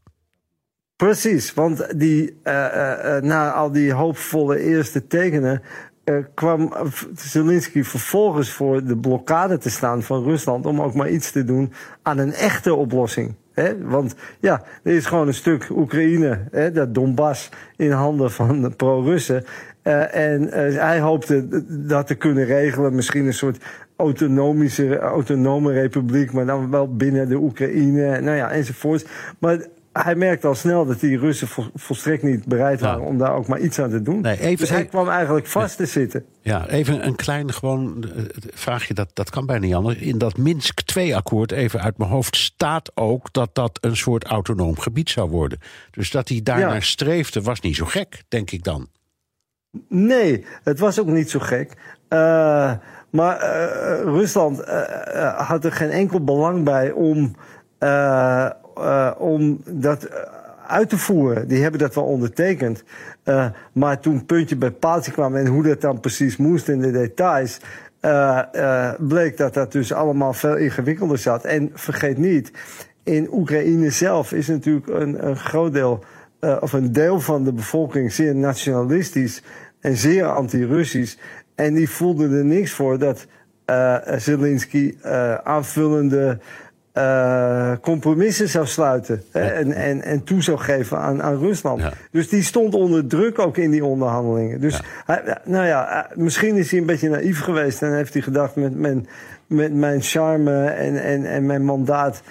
[0.96, 5.62] Precies, want die, uh, uh, na al die hoopvolle eerste tekenen
[6.06, 6.74] uh, kwam
[7.16, 11.74] Zelensky vervolgens voor de blokkade te staan van Rusland om ook maar iets te doen
[12.02, 13.36] aan een echte oplossing.
[13.52, 18.62] He, want ja, er is gewoon een stuk Oekraïne, he, dat Donbass, in handen van
[18.62, 19.46] de pro-Russen.
[19.88, 22.96] Uh, en uh, hij hoopte dat te kunnen regelen.
[22.96, 23.64] Misschien een soort
[23.96, 28.22] autonomische, autonome republiek, maar dan wel binnen de Oekraïne.
[28.22, 29.08] Nou ja, enzovoort.
[29.40, 29.58] Maar
[30.04, 33.60] hij merkte al snel dat die Russen volstrekt niet bereid waren om daar ook maar
[33.60, 34.22] iets aan te doen.
[34.22, 36.26] Nee, even, dus hij kwam eigenlijk vast te zitten.
[36.42, 39.98] Ja, even een klein gewoon uh, vraagje, dat, dat kan bijna niet anders.
[39.98, 44.80] In dat Minsk 2-akkoord, even uit mijn hoofd, staat ook dat dat een soort autonoom
[44.80, 45.60] gebied zou worden.
[45.92, 46.80] Dus dat hij daarnaar ja.
[46.80, 48.88] streefde, was niet zo gek, denk ik dan.
[49.88, 51.72] Nee, het was ook niet zo gek.
[52.10, 52.72] Uh,
[53.10, 57.36] maar uh, Rusland uh, had er geen enkel belang bij om,
[59.18, 60.10] om dat
[60.68, 61.48] uit te voeren.
[61.48, 62.84] Die hebben dat wel ondertekend.
[63.72, 67.60] maar toen puntje bij paaltje kwam en hoe dat dan precies moest in de details.
[68.98, 71.46] bleek dat dat dus allemaal veel ingewikkelder zat.
[71.46, 72.52] En vergeet niet,
[73.04, 76.04] in Oekraïne zelf is natuurlijk een, een groot deel,
[76.60, 79.42] of een deel van de bevolking zeer nationalistisch
[79.86, 81.16] en zeer anti-Russisch.
[81.56, 83.26] En die voelden er niks voor dat
[83.70, 86.40] uh, Zelensky uh, aanvullende
[86.94, 89.24] uh, compromissen zou sluiten.
[89.34, 89.40] Ja.
[89.40, 91.82] En, en, en toe zou geven aan, aan Rusland.
[91.82, 91.92] Ja.
[92.12, 94.60] Dus die stond onder druk ook in die onderhandelingen.
[94.60, 94.84] Dus ja.
[95.06, 98.76] Hij, nou ja, misschien is hij een beetje naïef geweest en heeft hij gedacht: met
[98.76, 99.08] mijn,
[99.48, 102.22] met mijn charme en, en, en mijn mandaat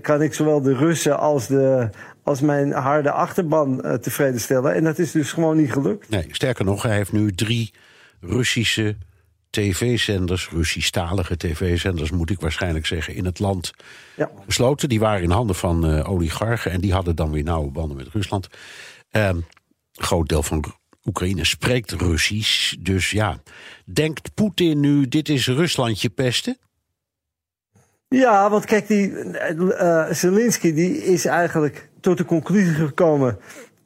[0.00, 1.88] kan ik zowel de Russen als de,
[2.26, 4.74] als mijn harde achterban uh, tevreden stellen.
[4.74, 6.08] En dat is dus gewoon niet gelukt.
[6.08, 7.72] Nee, sterker nog, hij heeft nu drie
[8.20, 8.96] Russische
[9.50, 13.72] tv-zenders, Russisch-talige tv-zenders moet ik waarschijnlijk zeggen, in het land
[14.16, 14.30] ja.
[14.46, 14.88] besloten.
[14.88, 18.08] Die waren in handen van uh, oligarchen en die hadden dan weer nauwe banden met
[18.12, 18.48] Rusland.
[19.12, 19.44] Uh, een
[19.92, 20.64] groot deel van
[21.04, 22.76] Oekraïne spreekt Russisch.
[22.80, 23.38] Dus ja,
[23.84, 26.58] denkt Poetin nu, dit is Ruslandje pesten?
[28.08, 33.38] Ja, want kijk, die uh, Zelensky die is eigenlijk tot de conclusie gekomen...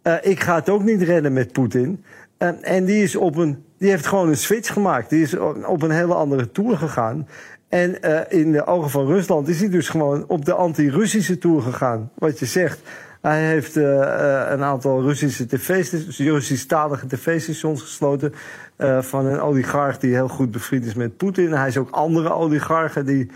[0.02, 2.04] Uh, ik ga het ook niet redden met Poetin.
[2.38, 5.10] Uh, en die, is op een, die heeft gewoon een switch gemaakt.
[5.10, 7.28] Die is op een hele andere tour gegaan.
[7.68, 11.62] En uh, in de ogen van Rusland is hij dus gewoon op de anti-Russische tour
[11.62, 12.10] gegaan.
[12.14, 12.80] Wat je zegt.
[13.20, 18.32] Hij heeft een aantal Russische tv-stations, Russisch-talige tv-stations gesloten.
[18.78, 21.52] Uh, van een oligarch die heel goed bevriend is met Poetin.
[21.52, 23.30] Hij is ook andere oligarchen die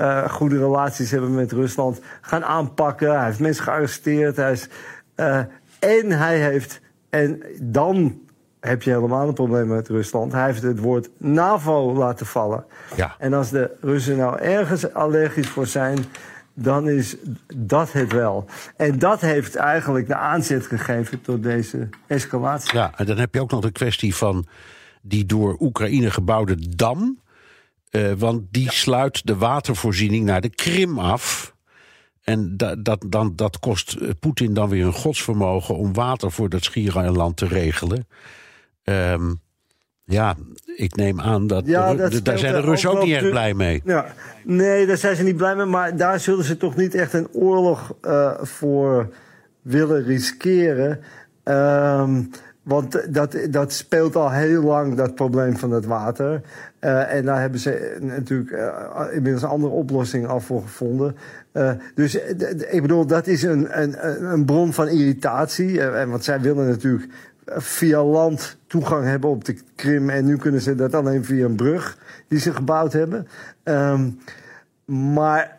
[0.00, 3.16] uh, goede relaties hebben met Rusland gaan aanpakken.
[3.16, 4.36] Hij heeft mensen gearresteerd.
[4.36, 4.68] Hij is,
[5.16, 5.38] uh,
[5.78, 6.80] en hij heeft,
[7.10, 8.18] en dan
[8.60, 10.32] heb je helemaal een probleem met Rusland.
[10.32, 12.64] Hij heeft het woord NAVO laten vallen.
[12.96, 13.14] Ja.
[13.18, 15.98] En als de Russen nou ergens allergisch voor zijn,
[16.54, 17.16] dan is
[17.54, 18.44] dat het wel.
[18.76, 22.78] En dat heeft eigenlijk de aanzet gegeven tot deze escalatie.
[22.78, 24.46] Ja, en dan heb je ook nog de kwestie van
[25.02, 27.18] die door Oekraïne gebouwde dam.
[27.90, 28.70] Uh, want die ja.
[28.70, 31.56] sluit de watervoorziening naar de Krim af.
[32.22, 36.64] En dat, dat, dan, dat kost Poetin dan weer een godsvermogen om water voor dat
[36.64, 38.08] schiereiland te regelen.
[38.84, 39.40] Um,
[40.04, 40.36] ja,
[40.76, 43.54] ik neem aan dat, ja, de, dat daar zijn de Russen ook, niet erg blij
[43.54, 43.82] mee.
[43.84, 44.06] Ja,
[44.44, 45.66] nee, daar zijn ze niet blij mee.
[45.66, 49.14] Maar daar zullen ze toch niet echt een oorlog uh, voor
[49.62, 51.00] willen riskeren.
[51.44, 52.30] Um,
[52.68, 56.40] want dat, dat speelt al heel lang, dat probleem van het water.
[56.80, 61.16] Uh, en daar hebben ze natuurlijk uh, inmiddels een andere oplossing al voor gevonden.
[61.94, 62.14] Dus
[62.70, 65.82] ik bedoel, dat is een, een, een bron van irritatie.
[65.82, 67.12] en want zij willen natuurlijk
[67.56, 70.10] via land toegang hebben op de Krim.
[70.10, 73.28] En nu kunnen ze dat alleen via een brug die ze gebouwd hebben.
[73.64, 74.18] Um,
[74.84, 75.58] maar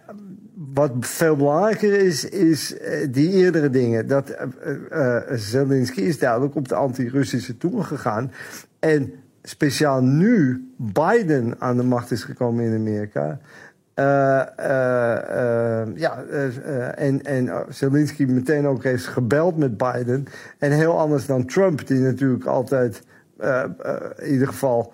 [0.73, 2.75] wat veel belangrijker is, is
[3.09, 4.07] die eerdere dingen.
[4.07, 4.35] Dat
[4.91, 8.31] uh, Zelensky is duidelijk op de anti-Russische toer gegaan.
[8.79, 13.39] En speciaal nu Biden aan de macht is gekomen in Amerika.
[15.95, 16.23] Ja,
[16.95, 20.25] en, en Zelensky meteen ook heeft gebeld met Biden.
[20.57, 23.01] En heel anders dan Trump, die natuurlijk altijd
[24.17, 24.93] in ieder geval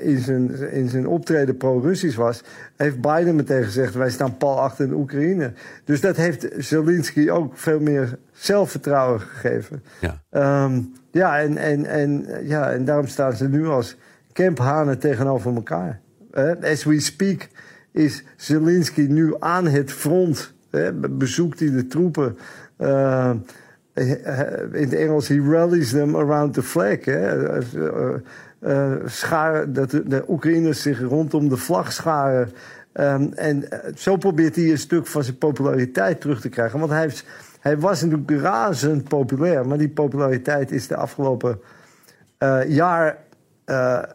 [0.00, 2.42] in, zijn, in zijn optreden pro-Russisch was,
[2.76, 5.52] heeft Biden meteen gezegd: wij staan pal achter de Oekraïne.
[5.84, 9.82] Dus dat heeft Zelensky ook veel meer zelfvertrouwen gegeven.
[10.00, 13.96] Ja, um, ja, en, en, en, ja, en daarom staan ze nu als
[14.32, 16.00] kemphanen tegenover elkaar.
[16.62, 17.48] as we speak
[17.92, 20.52] is Zelensky nu aan het front.
[21.10, 22.36] bezoekt hij de troepen.
[23.94, 27.04] In het Engels, he rallies them around the flag.
[27.04, 27.58] Hè.
[28.62, 32.52] Uh, uh, schaar, dat de, Oekraïners zich rondom de vlag scharen.
[32.94, 36.78] Um, en zo probeert hij een stuk van zijn populariteit terug te krijgen.
[36.78, 37.24] Want hij, heeft,
[37.60, 39.66] hij was natuurlijk razend populair.
[39.66, 41.60] Maar die populariteit is de afgelopen
[42.66, 43.18] jaar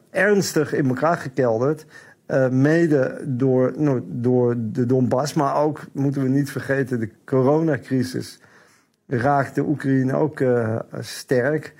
[0.10, 1.86] ernstig in elkaar gekelderd.
[2.27, 8.39] Uh, mede door, nou, door de Donbass, maar ook, moeten we niet vergeten, de coronacrisis
[9.07, 11.73] raakte Oekraïne ook uh, sterk.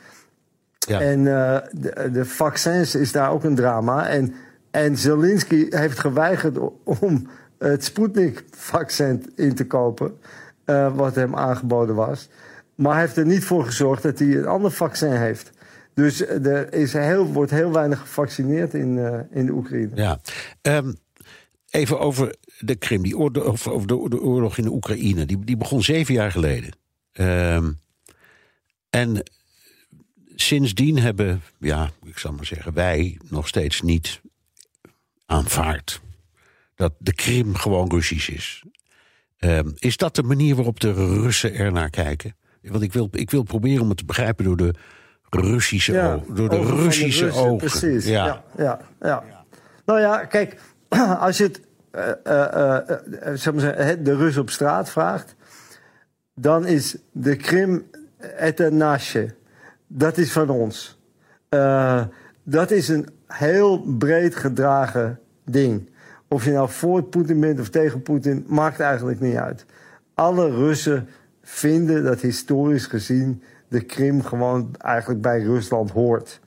[0.88, 1.02] Ja.
[1.02, 4.08] En uh, de, de, vaccins is daar ook een drama.
[4.08, 4.34] En,
[4.71, 7.28] en Zelensky heeft geweigerd om
[7.60, 10.12] het Sputnik-vaccin in te kopen,
[10.95, 12.30] wat hem aangeboden was.
[12.76, 15.51] Maar hij heeft er niet voor gezorgd dat hij een ander vaccin heeft.
[15.93, 19.89] Dus er is heel, wordt heel weinig gevaccineerd in, uh, in de Oekraïne.
[19.93, 20.20] Ja.
[20.62, 20.97] Um,
[21.70, 25.26] even over de Krim, die oorlog, over de, de, oorlog in de Oekraïne.
[25.26, 26.72] Die, die begon zeven jaar geleden.
[27.14, 27.80] Um,
[28.89, 29.24] en
[30.42, 34.22] sindsdien hebben, ja, ik zal maar zeggen, wij nog steeds niet
[35.26, 36.02] aanvaard
[36.76, 38.64] dat de Krim gewoon Russisch is.
[39.38, 42.36] Ehm, is dat de manier waarop de Russen ernaar kijken?
[42.62, 44.74] Want ik wil, ik wil proberen om het te begrijpen door de
[45.30, 47.58] Russische, Ja, ogen, door de ogen van de Russische Russen, ogen.
[47.58, 48.06] Precies.
[48.06, 48.26] Ja.
[48.26, 48.44] Ja.
[48.58, 49.46] Ja, ja,
[49.86, 50.62] Nou ja, kijk,
[51.20, 51.62] als je het,
[53.40, 55.36] zeg maar zeggen, hè, de Rus op straat vraagt,
[56.36, 59.36] dan is de Krim het nasje.
[59.88, 61.00] Dat is van ons.
[61.50, 62.04] Eh,
[62.44, 65.90] dat is een heel breed gedragen ding.
[66.28, 69.66] Of je nou voor Poetin bent of tegen Poetin, maakt eigenlijk niet uit.
[70.14, 71.10] Alle Russen
[71.42, 76.40] vinden dat historisch gezien de Krim gewoon eigenlijk bij Rusland hoort.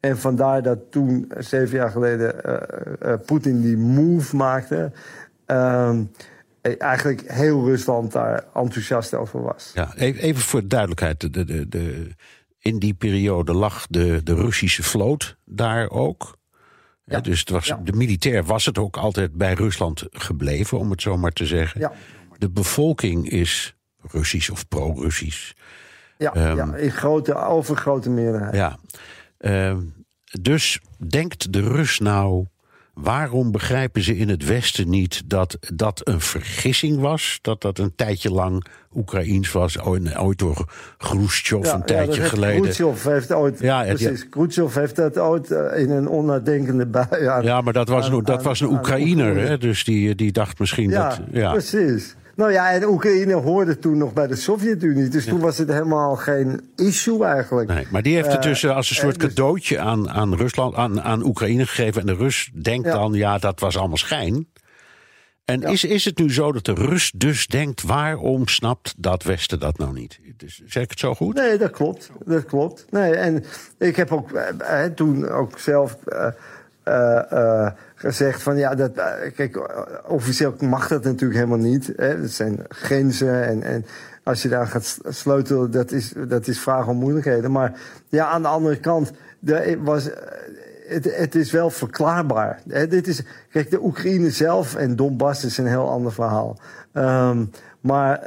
[0.00, 4.92] En vandaar dat toen, zeven jaar geleden, eh, eh, Poetin die move maakte.
[5.46, 6.00] eh,
[6.78, 9.70] eigenlijk heel Rusland daar enthousiast over was.
[9.74, 11.20] Ja, even, voor de duidelijkheid.
[11.20, 12.08] De, de, de,
[12.68, 16.36] in die periode lag de, de Russische vloot daar ook.
[17.04, 17.20] Ja.
[17.20, 17.80] Dus het was, Ja.
[17.84, 21.80] de militair was het ook altijd bij Rusland gebleven, om het zo maar te zeggen.
[21.80, 21.92] Ja.
[22.38, 25.52] De bevolking is Russisch of pro-Russisch.
[26.18, 28.54] Ja, Ehm, ja in grote, overgrote meerderheid.
[28.54, 28.78] Ja.
[29.38, 29.80] Ehm,
[30.40, 32.46] dus denkt de Rus nou.
[33.02, 37.38] Waarom begrijpen ze in het Westen niet dat dat een vergissing was?
[37.42, 42.60] Dat dat een tijdje lang Oekraïens was, ooit door Khrushchev een tijdje heeft geleden.
[42.62, 47.26] Khrushchev heeft ooit, Ja, het- precies, Khrushchev heeft dat ooit eh, in een onnadenkende bui
[47.26, 47.42] aan.
[47.42, 49.48] Ja, maar dat was, aan- een, dat aan- was een Oekraïner, Oekraïne.
[49.50, 49.58] hè?
[49.58, 51.20] dus die, die dacht misschien Ja, dat.
[51.32, 51.50] Ja.
[51.52, 52.16] precies.
[52.38, 55.08] Nou ja, en Oekraïne hoorde toen nog bij de Sovjet-Unie.
[55.08, 57.68] Dus toen was het helemaal geen issue eigenlijk.
[57.68, 60.34] Nee, maar die heeft het Eh, dus eh, als een soort dus- cadeautje aan, aan
[60.34, 62.00] Rusland, aan, aan Oekraïne gegeven.
[62.00, 62.92] En de Rus denkt Ja.
[62.92, 64.46] dan, ja, dat was allemaal schijn.
[65.44, 69.60] En is, is het nu zo dat de Rus dus denkt, waarom snapt dat Westen
[69.60, 70.18] dat nou niet?
[70.36, 71.34] Dus, zeg ik het zo goed?
[71.34, 72.10] Nee, dat klopt.
[72.24, 72.86] Dat klopt.
[72.90, 73.44] Nee, en
[73.78, 76.26] ik heb ook eh, toen ook zelf eh,
[76.88, 79.70] eh, eh, gezegd van ja, dat, eh, kijk,
[80.06, 81.92] officieel mag dat natuurlijk helemaal niet.
[81.96, 82.28] Hè.
[82.28, 83.86] Zijn grenzen en, en
[84.22, 87.52] als je daar gaat sleutelen, dat is, dat is vragen om moeilijkheden.
[87.52, 89.12] Maar ja, aan de andere kant,
[89.78, 90.10] was,
[90.86, 92.60] het, het is wel verklaarbaar.
[92.64, 96.58] Dit is, kijk, de Oekraïne zelf en Donbass is een heel ander verhaal.
[96.92, 97.44] Ehm,
[97.80, 98.20] maar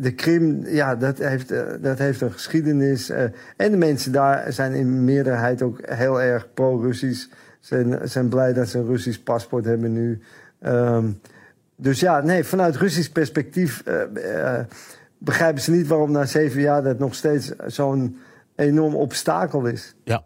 [0.00, 1.48] de Krim, ja, dat heeft,
[1.80, 3.10] dat heeft een geschiedenis.
[3.56, 7.28] en de mensen daar zijn in meerderheid ook heel erg pro-Russisch.
[7.60, 10.22] Zijn, zijn blij dat ze een Russisch paspoort hebben nu.
[10.60, 11.10] Ehm,
[11.76, 14.66] dus ja, nee, vanuit Russisch perspectief eh, eh,
[15.18, 18.18] begrijpen ze niet waarom na zeven jaar dat nog steeds zo'n
[18.56, 19.94] enorm obstakel is.
[20.04, 20.24] Ja.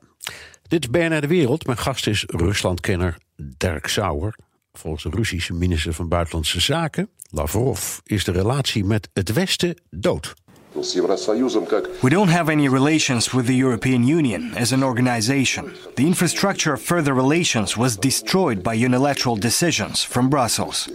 [0.62, 1.66] Dit is BNR De Wereld.
[1.66, 4.35] Mijn gast is Ruslandkenner Dirk Sauer.
[4.72, 10.35] Volgens de Russische minister van Buitenlandse Zaken, Lavrov, is de relatie met het Westen dood.
[10.75, 15.72] We don't have any relations with the European Union as an organization.
[15.95, 20.89] The infrastructure of further relations was destroyed by unilateral decisions from Brussels.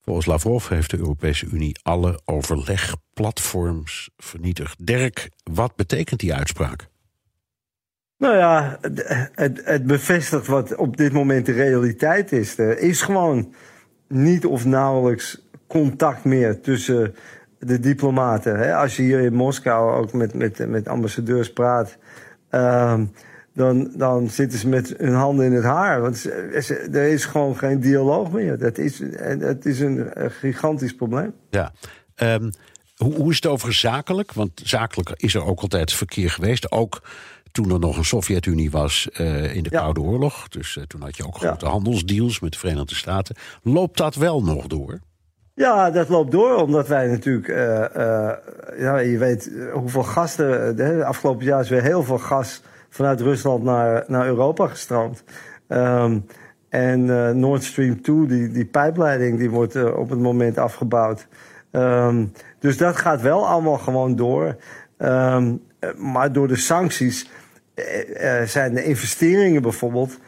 [0.00, 4.86] Volgens Lavrov heeft de Europese Unie alle overlegplatforms vernietigd.
[4.86, 6.88] Dirk, wat betekent die uitspraak?
[8.16, 12.58] Nou ja, het, het, het bevestigt wat op dit moment de realiteit is.
[12.58, 13.54] Er is gewoon
[14.08, 17.14] niet of nauwelijks contact meer tussen
[17.58, 18.58] de diplomaten.
[18.58, 18.74] Hè?
[18.76, 21.96] Als je hier in Moskou ook met, met, met ambassadeurs praat,
[22.50, 23.04] ehm,
[23.54, 26.00] dan, dan zitten ze met hun handen in het haar.
[26.00, 28.58] Want ze- ze- er is gewoon geen dialoog meer.
[28.58, 31.32] Dat is, en het is een, gigantisch probleem.
[31.50, 31.72] Ja.
[32.14, 32.50] Ehm,
[32.96, 34.32] hoe, hoe is het over zakelijk?
[34.32, 36.72] Want zakelijk is er ook altijd verkeer geweest.
[36.72, 37.02] Ook
[37.52, 39.78] toen er nog een Sovjet-Unie was eh, in de Ja.
[39.80, 40.48] Koude Oorlog.
[40.48, 41.46] Dus eh, toen had je ook Ja.
[41.48, 43.36] grote handelsdeals met de Verenigde Staten.
[43.62, 45.00] Loopt dat wel nog door?
[45.58, 48.36] Ja, dat loopt door, omdat wij natuurlijk, eh, eh,
[48.78, 53.20] ja, je weet eh, hoeveel gasten, de afgelopen jaar is weer heel veel gas vanuit
[53.20, 55.24] Rusland naar, naar Europa gestroomd.
[55.68, 56.18] Ehm,
[56.68, 57.04] en
[57.38, 61.26] Nord Stream 2, die, die pijpleiding, die wordt op het moment afgebouwd.
[61.70, 62.24] Ehm,
[62.58, 64.56] dus dat gaat wel allemaal gewoon door.
[64.98, 67.30] Ehm, eh, maar door de sancties
[68.44, 70.18] zijn de investeringen bijvoorbeeld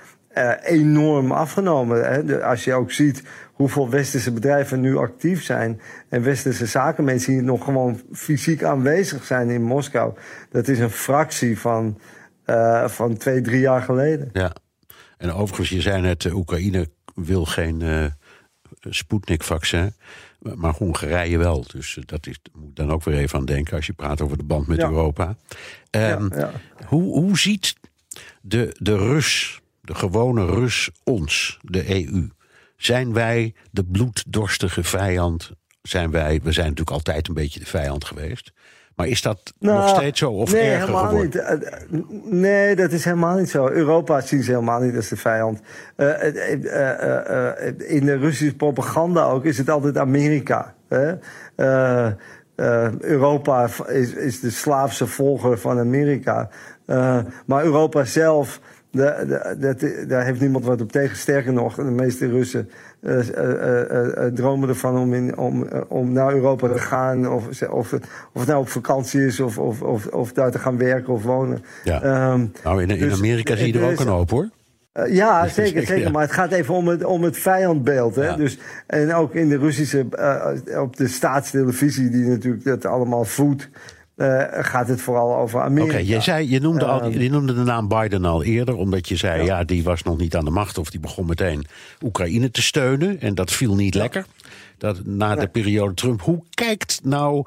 [0.62, 2.12] enorm afgenomen.
[2.12, 2.45] Hè.
[2.45, 3.22] Als je ook ziet
[3.61, 9.51] hoeveel westerse bedrijven nu actief zijn en westerse zakenmensen die nog gewoon fysiek aanwezig zijn
[9.51, 10.15] in Moskou,
[10.51, 11.99] dat is een fractie van,
[12.45, 14.31] eh, van twee, drie jaar geleden.
[14.33, 14.53] Ja.
[15.17, 18.05] En overigens, je zei net, eh, Oekraïne wil geen eh
[18.89, 19.95] Sputnik-vaccin.
[20.55, 21.65] Maar Hongarije wel.
[21.73, 24.45] Dus dat is, moet dan ook weer even aan denken als je praat over de
[24.45, 24.89] band met Ja.
[24.89, 25.37] Europa.
[25.91, 26.51] Ehm, ja.
[26.87, 27.75] Hoe, hoe ziet
[28.41, 32.29] de, de Rus, de gewone Rus, ons, de EU?
[32.81, 35.51] Zijn wij de bloeddorstige vijand?
[35.83, 38.53] Zijn wij, we zijn natuurlijk altijd een beetje de vijand geweest.
[38.97, 41.26] Maar is dat nog Nou, steeds zo of nee, erger helemaal geworden?
[41.26, 41.37] niet.
[41.37, 41.89] Eh, eh,
[42.24, 43.68] Nee, dat is helemaal niet zo.
[43.68, 45.61] Europa zien ze helemaal niet als de vijand.
[45.97, 46.24] Eh,
[47.78, 50.74] in de Russische propaganda ook is het altijd Amerika.
[50.89, 51.14] Hè?
[53.01, 56.49] Europa is, is de slaafse volger van Amerika.
[57.47, 58.61] Maar Europa zelf,
[58.91, 61.16] de, de, dat- daar heeft niemand wat op tegen.
[61.16, 62.70] Sterker nog, de meeste Russen
[63.01, 67.28] eh, eh, eh, dromen ervan om, in, om, om naar Europa te gaan.
[67.28, 70.59] Of, of, het- of het nou op vakantie is, of, of, of, of daar te
[70.59, 71.64] gaan werken of wonen.
[71.84, 72.03] Ja.
[72.03, 74.49] Ehm, nou, in, in dus Amerika zie je er ook een hoop hoor.
[75.09, 75.99] ja, Dus zeker, zeker.
[76.05, 76.11] ja.
[76.11, 78.14] Maar het gaat even om het, om het vijandbeeld.
[78.14, 78.24] Hè?
[78.24, 78.36] Ja.
[78.36, 80.07] Dus, en ook in de Russische,
[80.80, 83.68] op de staatstelevisie, die natuurlijk dat allemaal voedt,
[84.21, 85.99] eh, gaat het vooral over Oké, Amerika.
[85.99, 87.21] je, zei, je, noemde al, Ehm.
[87.21, 89.64] je noemde de naam Biden al eerder, omdat je zei, ja.
[89.64, 91.66] die was nog niet aan de macht of die begon meteen
[92.05, 93.21] Oekraïne te steunen.
[93.21, 94.25] En dat viel niet lekker.
[94.79, 96.23] Dat, na de periode Trump.
[96.23, 97.45] Hoe kijkt nou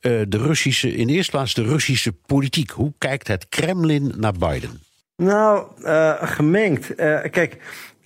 [0.00, 4.32] eh, de Russische, in de eerste plaats de Russische politiek, hoe kijkt het Kremlin naar
[4.32, 4.80] Biden?
[5.16, 6.94] Nou, eh, gemengd.
[6.94, 7.56] Eh, kijk,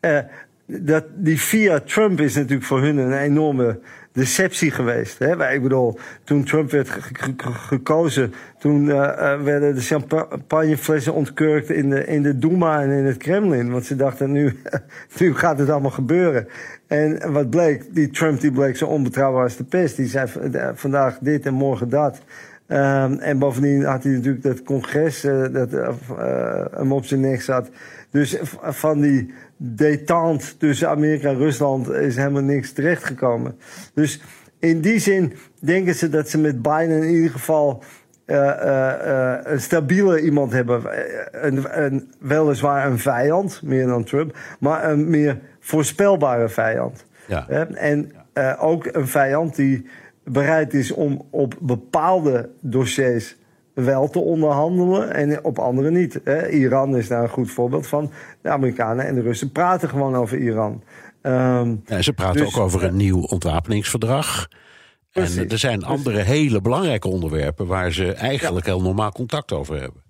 [0.00, 0.18] eh,
[0.66, 3.80] dat, die via Trump is natuurlijk voor hun een enorme
[4.16, 5.18] deceptie geweest.
[5.18, 5.52] Hè?
[5.52, 11.14] Ik bedoel, toen Trump werd ge- ge- ge- gekozen, toen eh, eh, werden de champagneflessen
[11.14, 13.70] ontkurkt in de, in de Duma en in het Kremlin.
[13.70, 14.60] Want ze dachten, nu,
[15.18, 16.48] nu gaat het allemaal gebeuren.
[16.86, 19.96] En wat bleek, die Trump die bleek zo onbetrouwbaar als de pest.
[19.96, 20.28] Die zei
[20.74, 22.20] vandaag dit en morgen dat.
[22.66, 25.70] Ehm, en bovendien had hij natuurlijk dat congres eh, dat
[26.70, 27.70] hem op zijn nek zat.
[28.10, 33.58] Dus van die detente tussen Amerika en Rusland is helemaal niks terechtgekomen.
[33.94, 34.20] Dus
[34.58, 37.82] in die zin denken ze dat ze met Biden in ieder geval
[38.24, 40.82] eh, eh, eh, een stabiele iemand hebben.
[41.30, 47.04] Een, een, weliswaar een vijand, meer dan Trump, maar een meer voorspelbare vijand.
[47.26, 47.48] Ja.
[47.74, 48.12] En
[48.58, 49.86] ook een vijand die
[50.24, 53.36] bereid is om op bepaalde dossiers
[53.84, 56.20] wel te onderhandelen en op andere niet.
[56.24, 56.48] Hè?
[56.48, 58.10] Iran is daar een goed voorbeeld van.
[58.42, 60.82] De Amerikanen en de Russen praten gewoon over Iran.
[61.22, 64.48] Ehm, Ja, ze praten Dus, ook over een nieuw ontwapeningsverdrag.
[65.12, 70.02] En er zijn andere hele belangrijke onderwerpen waar ze eigenlijk heel normaal contact over hebben.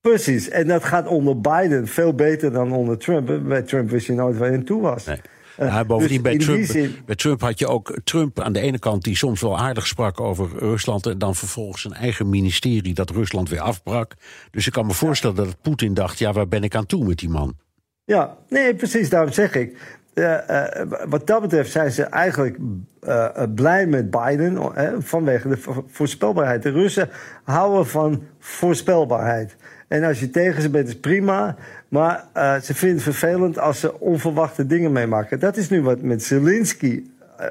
[0.00, 3.40] precies, en dat gaat onder Biden veel beter dan onder Trump.
[3.48, 5.04] Bij Trump wist je nooit waar je aan toe was.
[5.04, 5.20] Nee.
[5.56, 8.60] Eh, Ja, bovendien, dus bij, Trump, zin- bij Trump had je ook Trump aan de
[8.60, 11.06] ene kant die soms wel aardig sprak over Rusland.
[11.06, 14.14] En dan vervolgens zijn eigen ministerie dat Rusland weer afbrak.
[14.50, 17.18] Dus ik kan me voorstellen dat Poetin dacht: ja, waar ben ik aan toe met
[17.18, 17.56] die man?
[18.04, 19.98] Ja, nee, precies, daarom zeg ik.
[20.14, 20.64] Eh,
[21.08, 22.56] wat dat betreft zijn ze eigenlijk
[23.00, 24.58] eh, eh, blij met Biden
[25.02, 26.62] vanwege de vo- voorspelbaarheid.
[26.62, 27.08] De Russen
[27.44, 29.56] houden van voorspelbaarheid.
[29.88, 31.56] En als je tegen ze bent, is prima.
[31.88, 32.24] Maar
[32.62, 35.40] ze vinden het vervelend als ze onverwachte dingen meemaken.
[35.40, 37.04] Dat is nu wat met Zelensky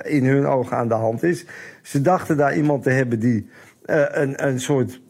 [0.04, 1.46] in hun ogen aan de hand is.
[1.82, 3.50] Ze dachten daar iemand te hebben die
[3.86, 5.02] een, een soort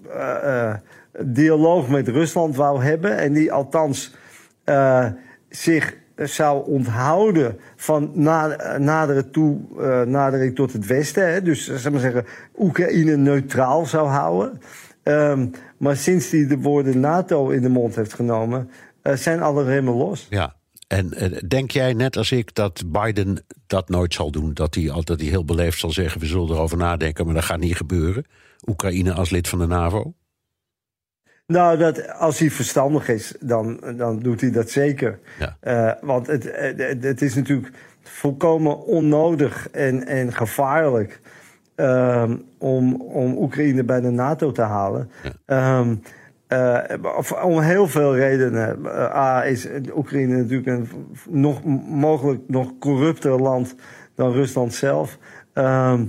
[1.20, 3.18] dialoog met Rusland wou hebben.
[3.18, 4.16] En die althans
[5.50, 11.34] zich zou onthouden van na, nadere toe, eh, tot het Westen.
[11.34, 11.42] Hè?
[11.42, 12.26] Dus zeg maar zeggen,
[12.58, 14.60] Oekraïne neutraal zou houden.
[15.04, 15.48] Ehm,
[15.78, 18.70] maar sinds hij de woorden NATO in de mond heeft genomen,
[19.02, 20.28] eh, zijn alle remmen los.
[20.30, 20.56] Ja.
[20.88, 24.54] En eh, denk jij net als ik dat Biden dat nooit zal doen?
[24.54, 27.76] Dat hij altijd heel beleefd zal zeggen: we zullen erover nadenken, maar dat gaat niet
[27.76, 28.26] gebeuren.
[28.68, 30.14] Oekraïne als lid van de NAVO?
[31.54, 35.20] Nou, dat, als hij verstandig is, dan, dan doet hij dat zeker.
[35.40, 35.58] Ja.
[35.60, 41.22] Eh, want het, het, het is natuurlijk volkomen onnodig en, en gevaarlijk
[41.76, 45.10] ehm, om, om Oekraïne bij de NATO te halen.
[45.46, 45.96] Ehm,
[46.48, 46.80] eh,
[47.18, 48.86] of- om heel veel redenen.
[48.86, 50.90] Eh, A, is Oekraïne natuurlijk een
[51.30, 53.76] nog, mogelijk nog corrupter land
[54.16, 55.18] dan Rusland zelf.
[55.54, 56.06] Ehm,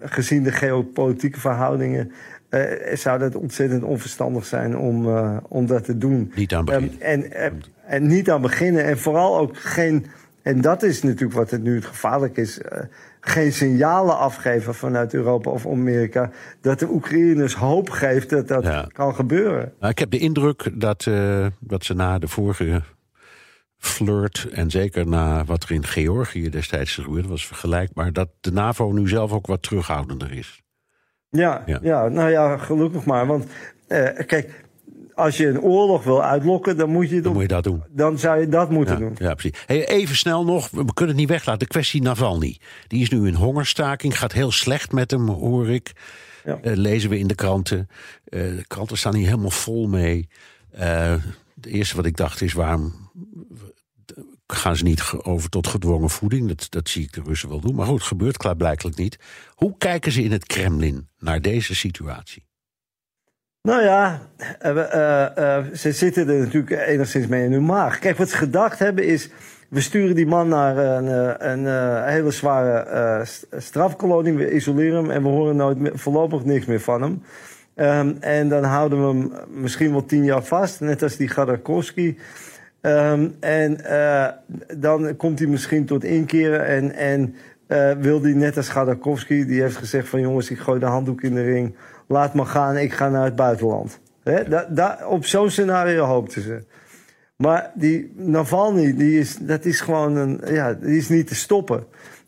[0.00, 2.12] gezien de geopolitieke verhoudingen.
[2.52, 6.32] Eh, zou dat ontzettend onverstandig zijn om, eh, om dat te doen.
[6.34, 7.00] Niet aan beginnen.
[7.00, 8.84] Ehm, en, en, en niet aan beginnen.
[8.84, 10.06] En vooral ook geen.
[10.42, 12.60] En dat is natuurlijk wat het nu het gevaarlijk is.
[12.60, 12.80] eh,
[13.24, 16.30] geen signalen afgeven vanuit Europa of Amerika.
[16.60, 18.88] dat de Oekraïners hoop geeft dat dat Ja.
[18.92, 19.72] kan gebeuren.
[19.80, 22.82] Nou, ik heb de indruk dat, eh, dat ze na de vorige
[23.78, 24.48] flirt...
[24.52, 27.28] en zeker na wat er in Georgië destijds gebeurde...
[27.28, 30.62] was vergelijkbaar, dat de NAVO nu zelf ook wat terughoudender is.
[31.36, 31.78] Ja, Ja.
[31.82, 32.08] ja.
[32.08, 33.26] nou ja, gelukkig maar.
[33.26, 33.44] Want
[33.86, 34.64] eh, kijk,
[35.14, 37.82] als je een oorlog wil uitlokken, dan moet je, Dan moet je dat doen.
[37.90, 39.14] dan zou je dat moeten Ja, doen.
[39.18, 39.62] ja, precies.
[39.66, 41.58] Hey, even snel nog, we kunnen het niet weglaten.
[41.60, 42.58] De kwestie Navalny.
[42.86, 44.18] Die is nu in hongerstaking.
[44.18, 45.92] Gaat heel slecht met hem, hoor ik.
[46.44, 46.58] Ja.
[46.62, 47.88] Eh, lezen we in de kranten.
[48.24, 50.28] Eh, de kranten staan hier helemaal vol mee.
[50.76, 53.10] Het eerste wat ik dacht is: waarom
[54.54, 56.48] gaan ze niet over tot gedwongen voeding?
[56.48, 57.74] Dat, dat zie ik de Russen wel doen.
[57.74, 59.18] Maar goed, het gebeurt klaarblijkelijk niet.
[59.54, 62.44] Hoe kijken ze in het Kremlin naar deze situatie?
[63.62, 64.28] Nou ja,
[65.74, 67.98] ze zitten er natuurlijk enigszins mee in hun maag.
[67.98, 69.30] Kijk, wat ze gedacht hebben is
[69.68, 71.06] we sturen die man naar een,
[71.50, 73.24] een, hele zware
[73.56, 74.32] strafkolonie.
[74.32, 77.22] We isoleren hem en we horen nooit meer, voorlopig niks meer van hem.
[77.76, 79.32] Um, en dan houden we hem
[79.62, 82.16] misschien wel tien jaar vast, net als die Gadarkovsky.
[82.82, 84.28] Um, en uh,
[84.76, 87.34] dan komt hij misschien tot inkeren en, en
[87.68, 91.22] uh, wil hij net als Gadarkovsky, die heeft gezegd van jongens, ik gooi de handdoek
[91.22, 91.74] in de ring.
[92.06, 94.00] Laat me gaan, ik ga naar het buitenland.
[94.22, 96.64] He, da, da, op zo'n scenario hoopten ze.
[97.36, 101.84] Maar die Navalny, die is, dat is gewoon een, ja, die is niet te stoppen.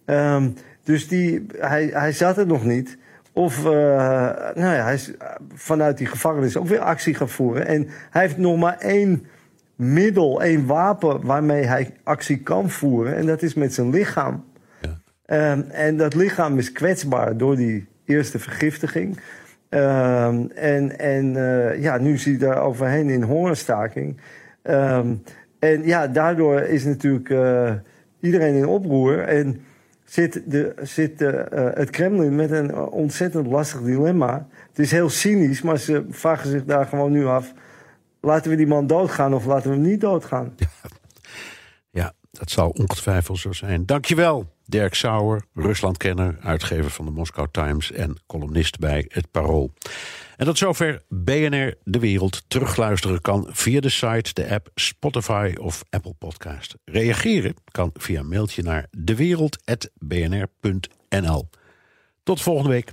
[0.06, 2.98] Um, dus die, hij, hij zat er nog niet.
[3.32, 3.64] Of uh,
[4.54, 5.12] nou ja, hij is
[5.54, 7.66] vanuit die gevangenis ook weer actie gaan voeren.
[7.66, 9.26] En hij heeft nog maar één
[9.76, 13.16] middel, één wapen waarmee hij actie kan voeren.
[13.16, 14.44] En dat is met zijn lichaam.
[14.80, 15.52] Ja.
[15.52, 19.20] Um, en dat lichaam is kwetsbaar door die eerste vergiftiging.
[19.70, 24.20] Um, en en uh, ja, nu zie je daar overheen in hongerstaking.
[24.62, 25.22] Um,
[25.58, 27.72] en ja, daardoor is natuurlijk uh,
[28.20, 29.18] iedereen in oproer.
[29.18, 29.60] En
[30.04, 31.30] zit, de, zit uh,
[31.74, 34.46] het Kremlin met een ontzettend lastig dilemma.
[34.68, 37.52] Het is heel cynisch, maar ze vragen zich daar gewoon nu af...
[38.24, 40.54] laten we die man doodgaan of laten we hem niet doodgaan?
[41.90, 43.86] Ja, dat zal ongetwijfeld zo zijn.
[43.86, 47.92] Dankjewel, Dirk Sauer, Ruslandkenner, uitgever van de Moscow Times...
[47.92, 49.72] en columnist bij Het Parool.
[50.36, 52.44] En tot zover BNR De Wereld.
[52.48, 56.74] Terugluisteren kan via de site, de app, Spotify of Apple Podcast.
[56.84, 61.48] Reageren kan via een mailtje naar dewereld.bnr.nl.
[62.22, 62.92] Tot volgende week.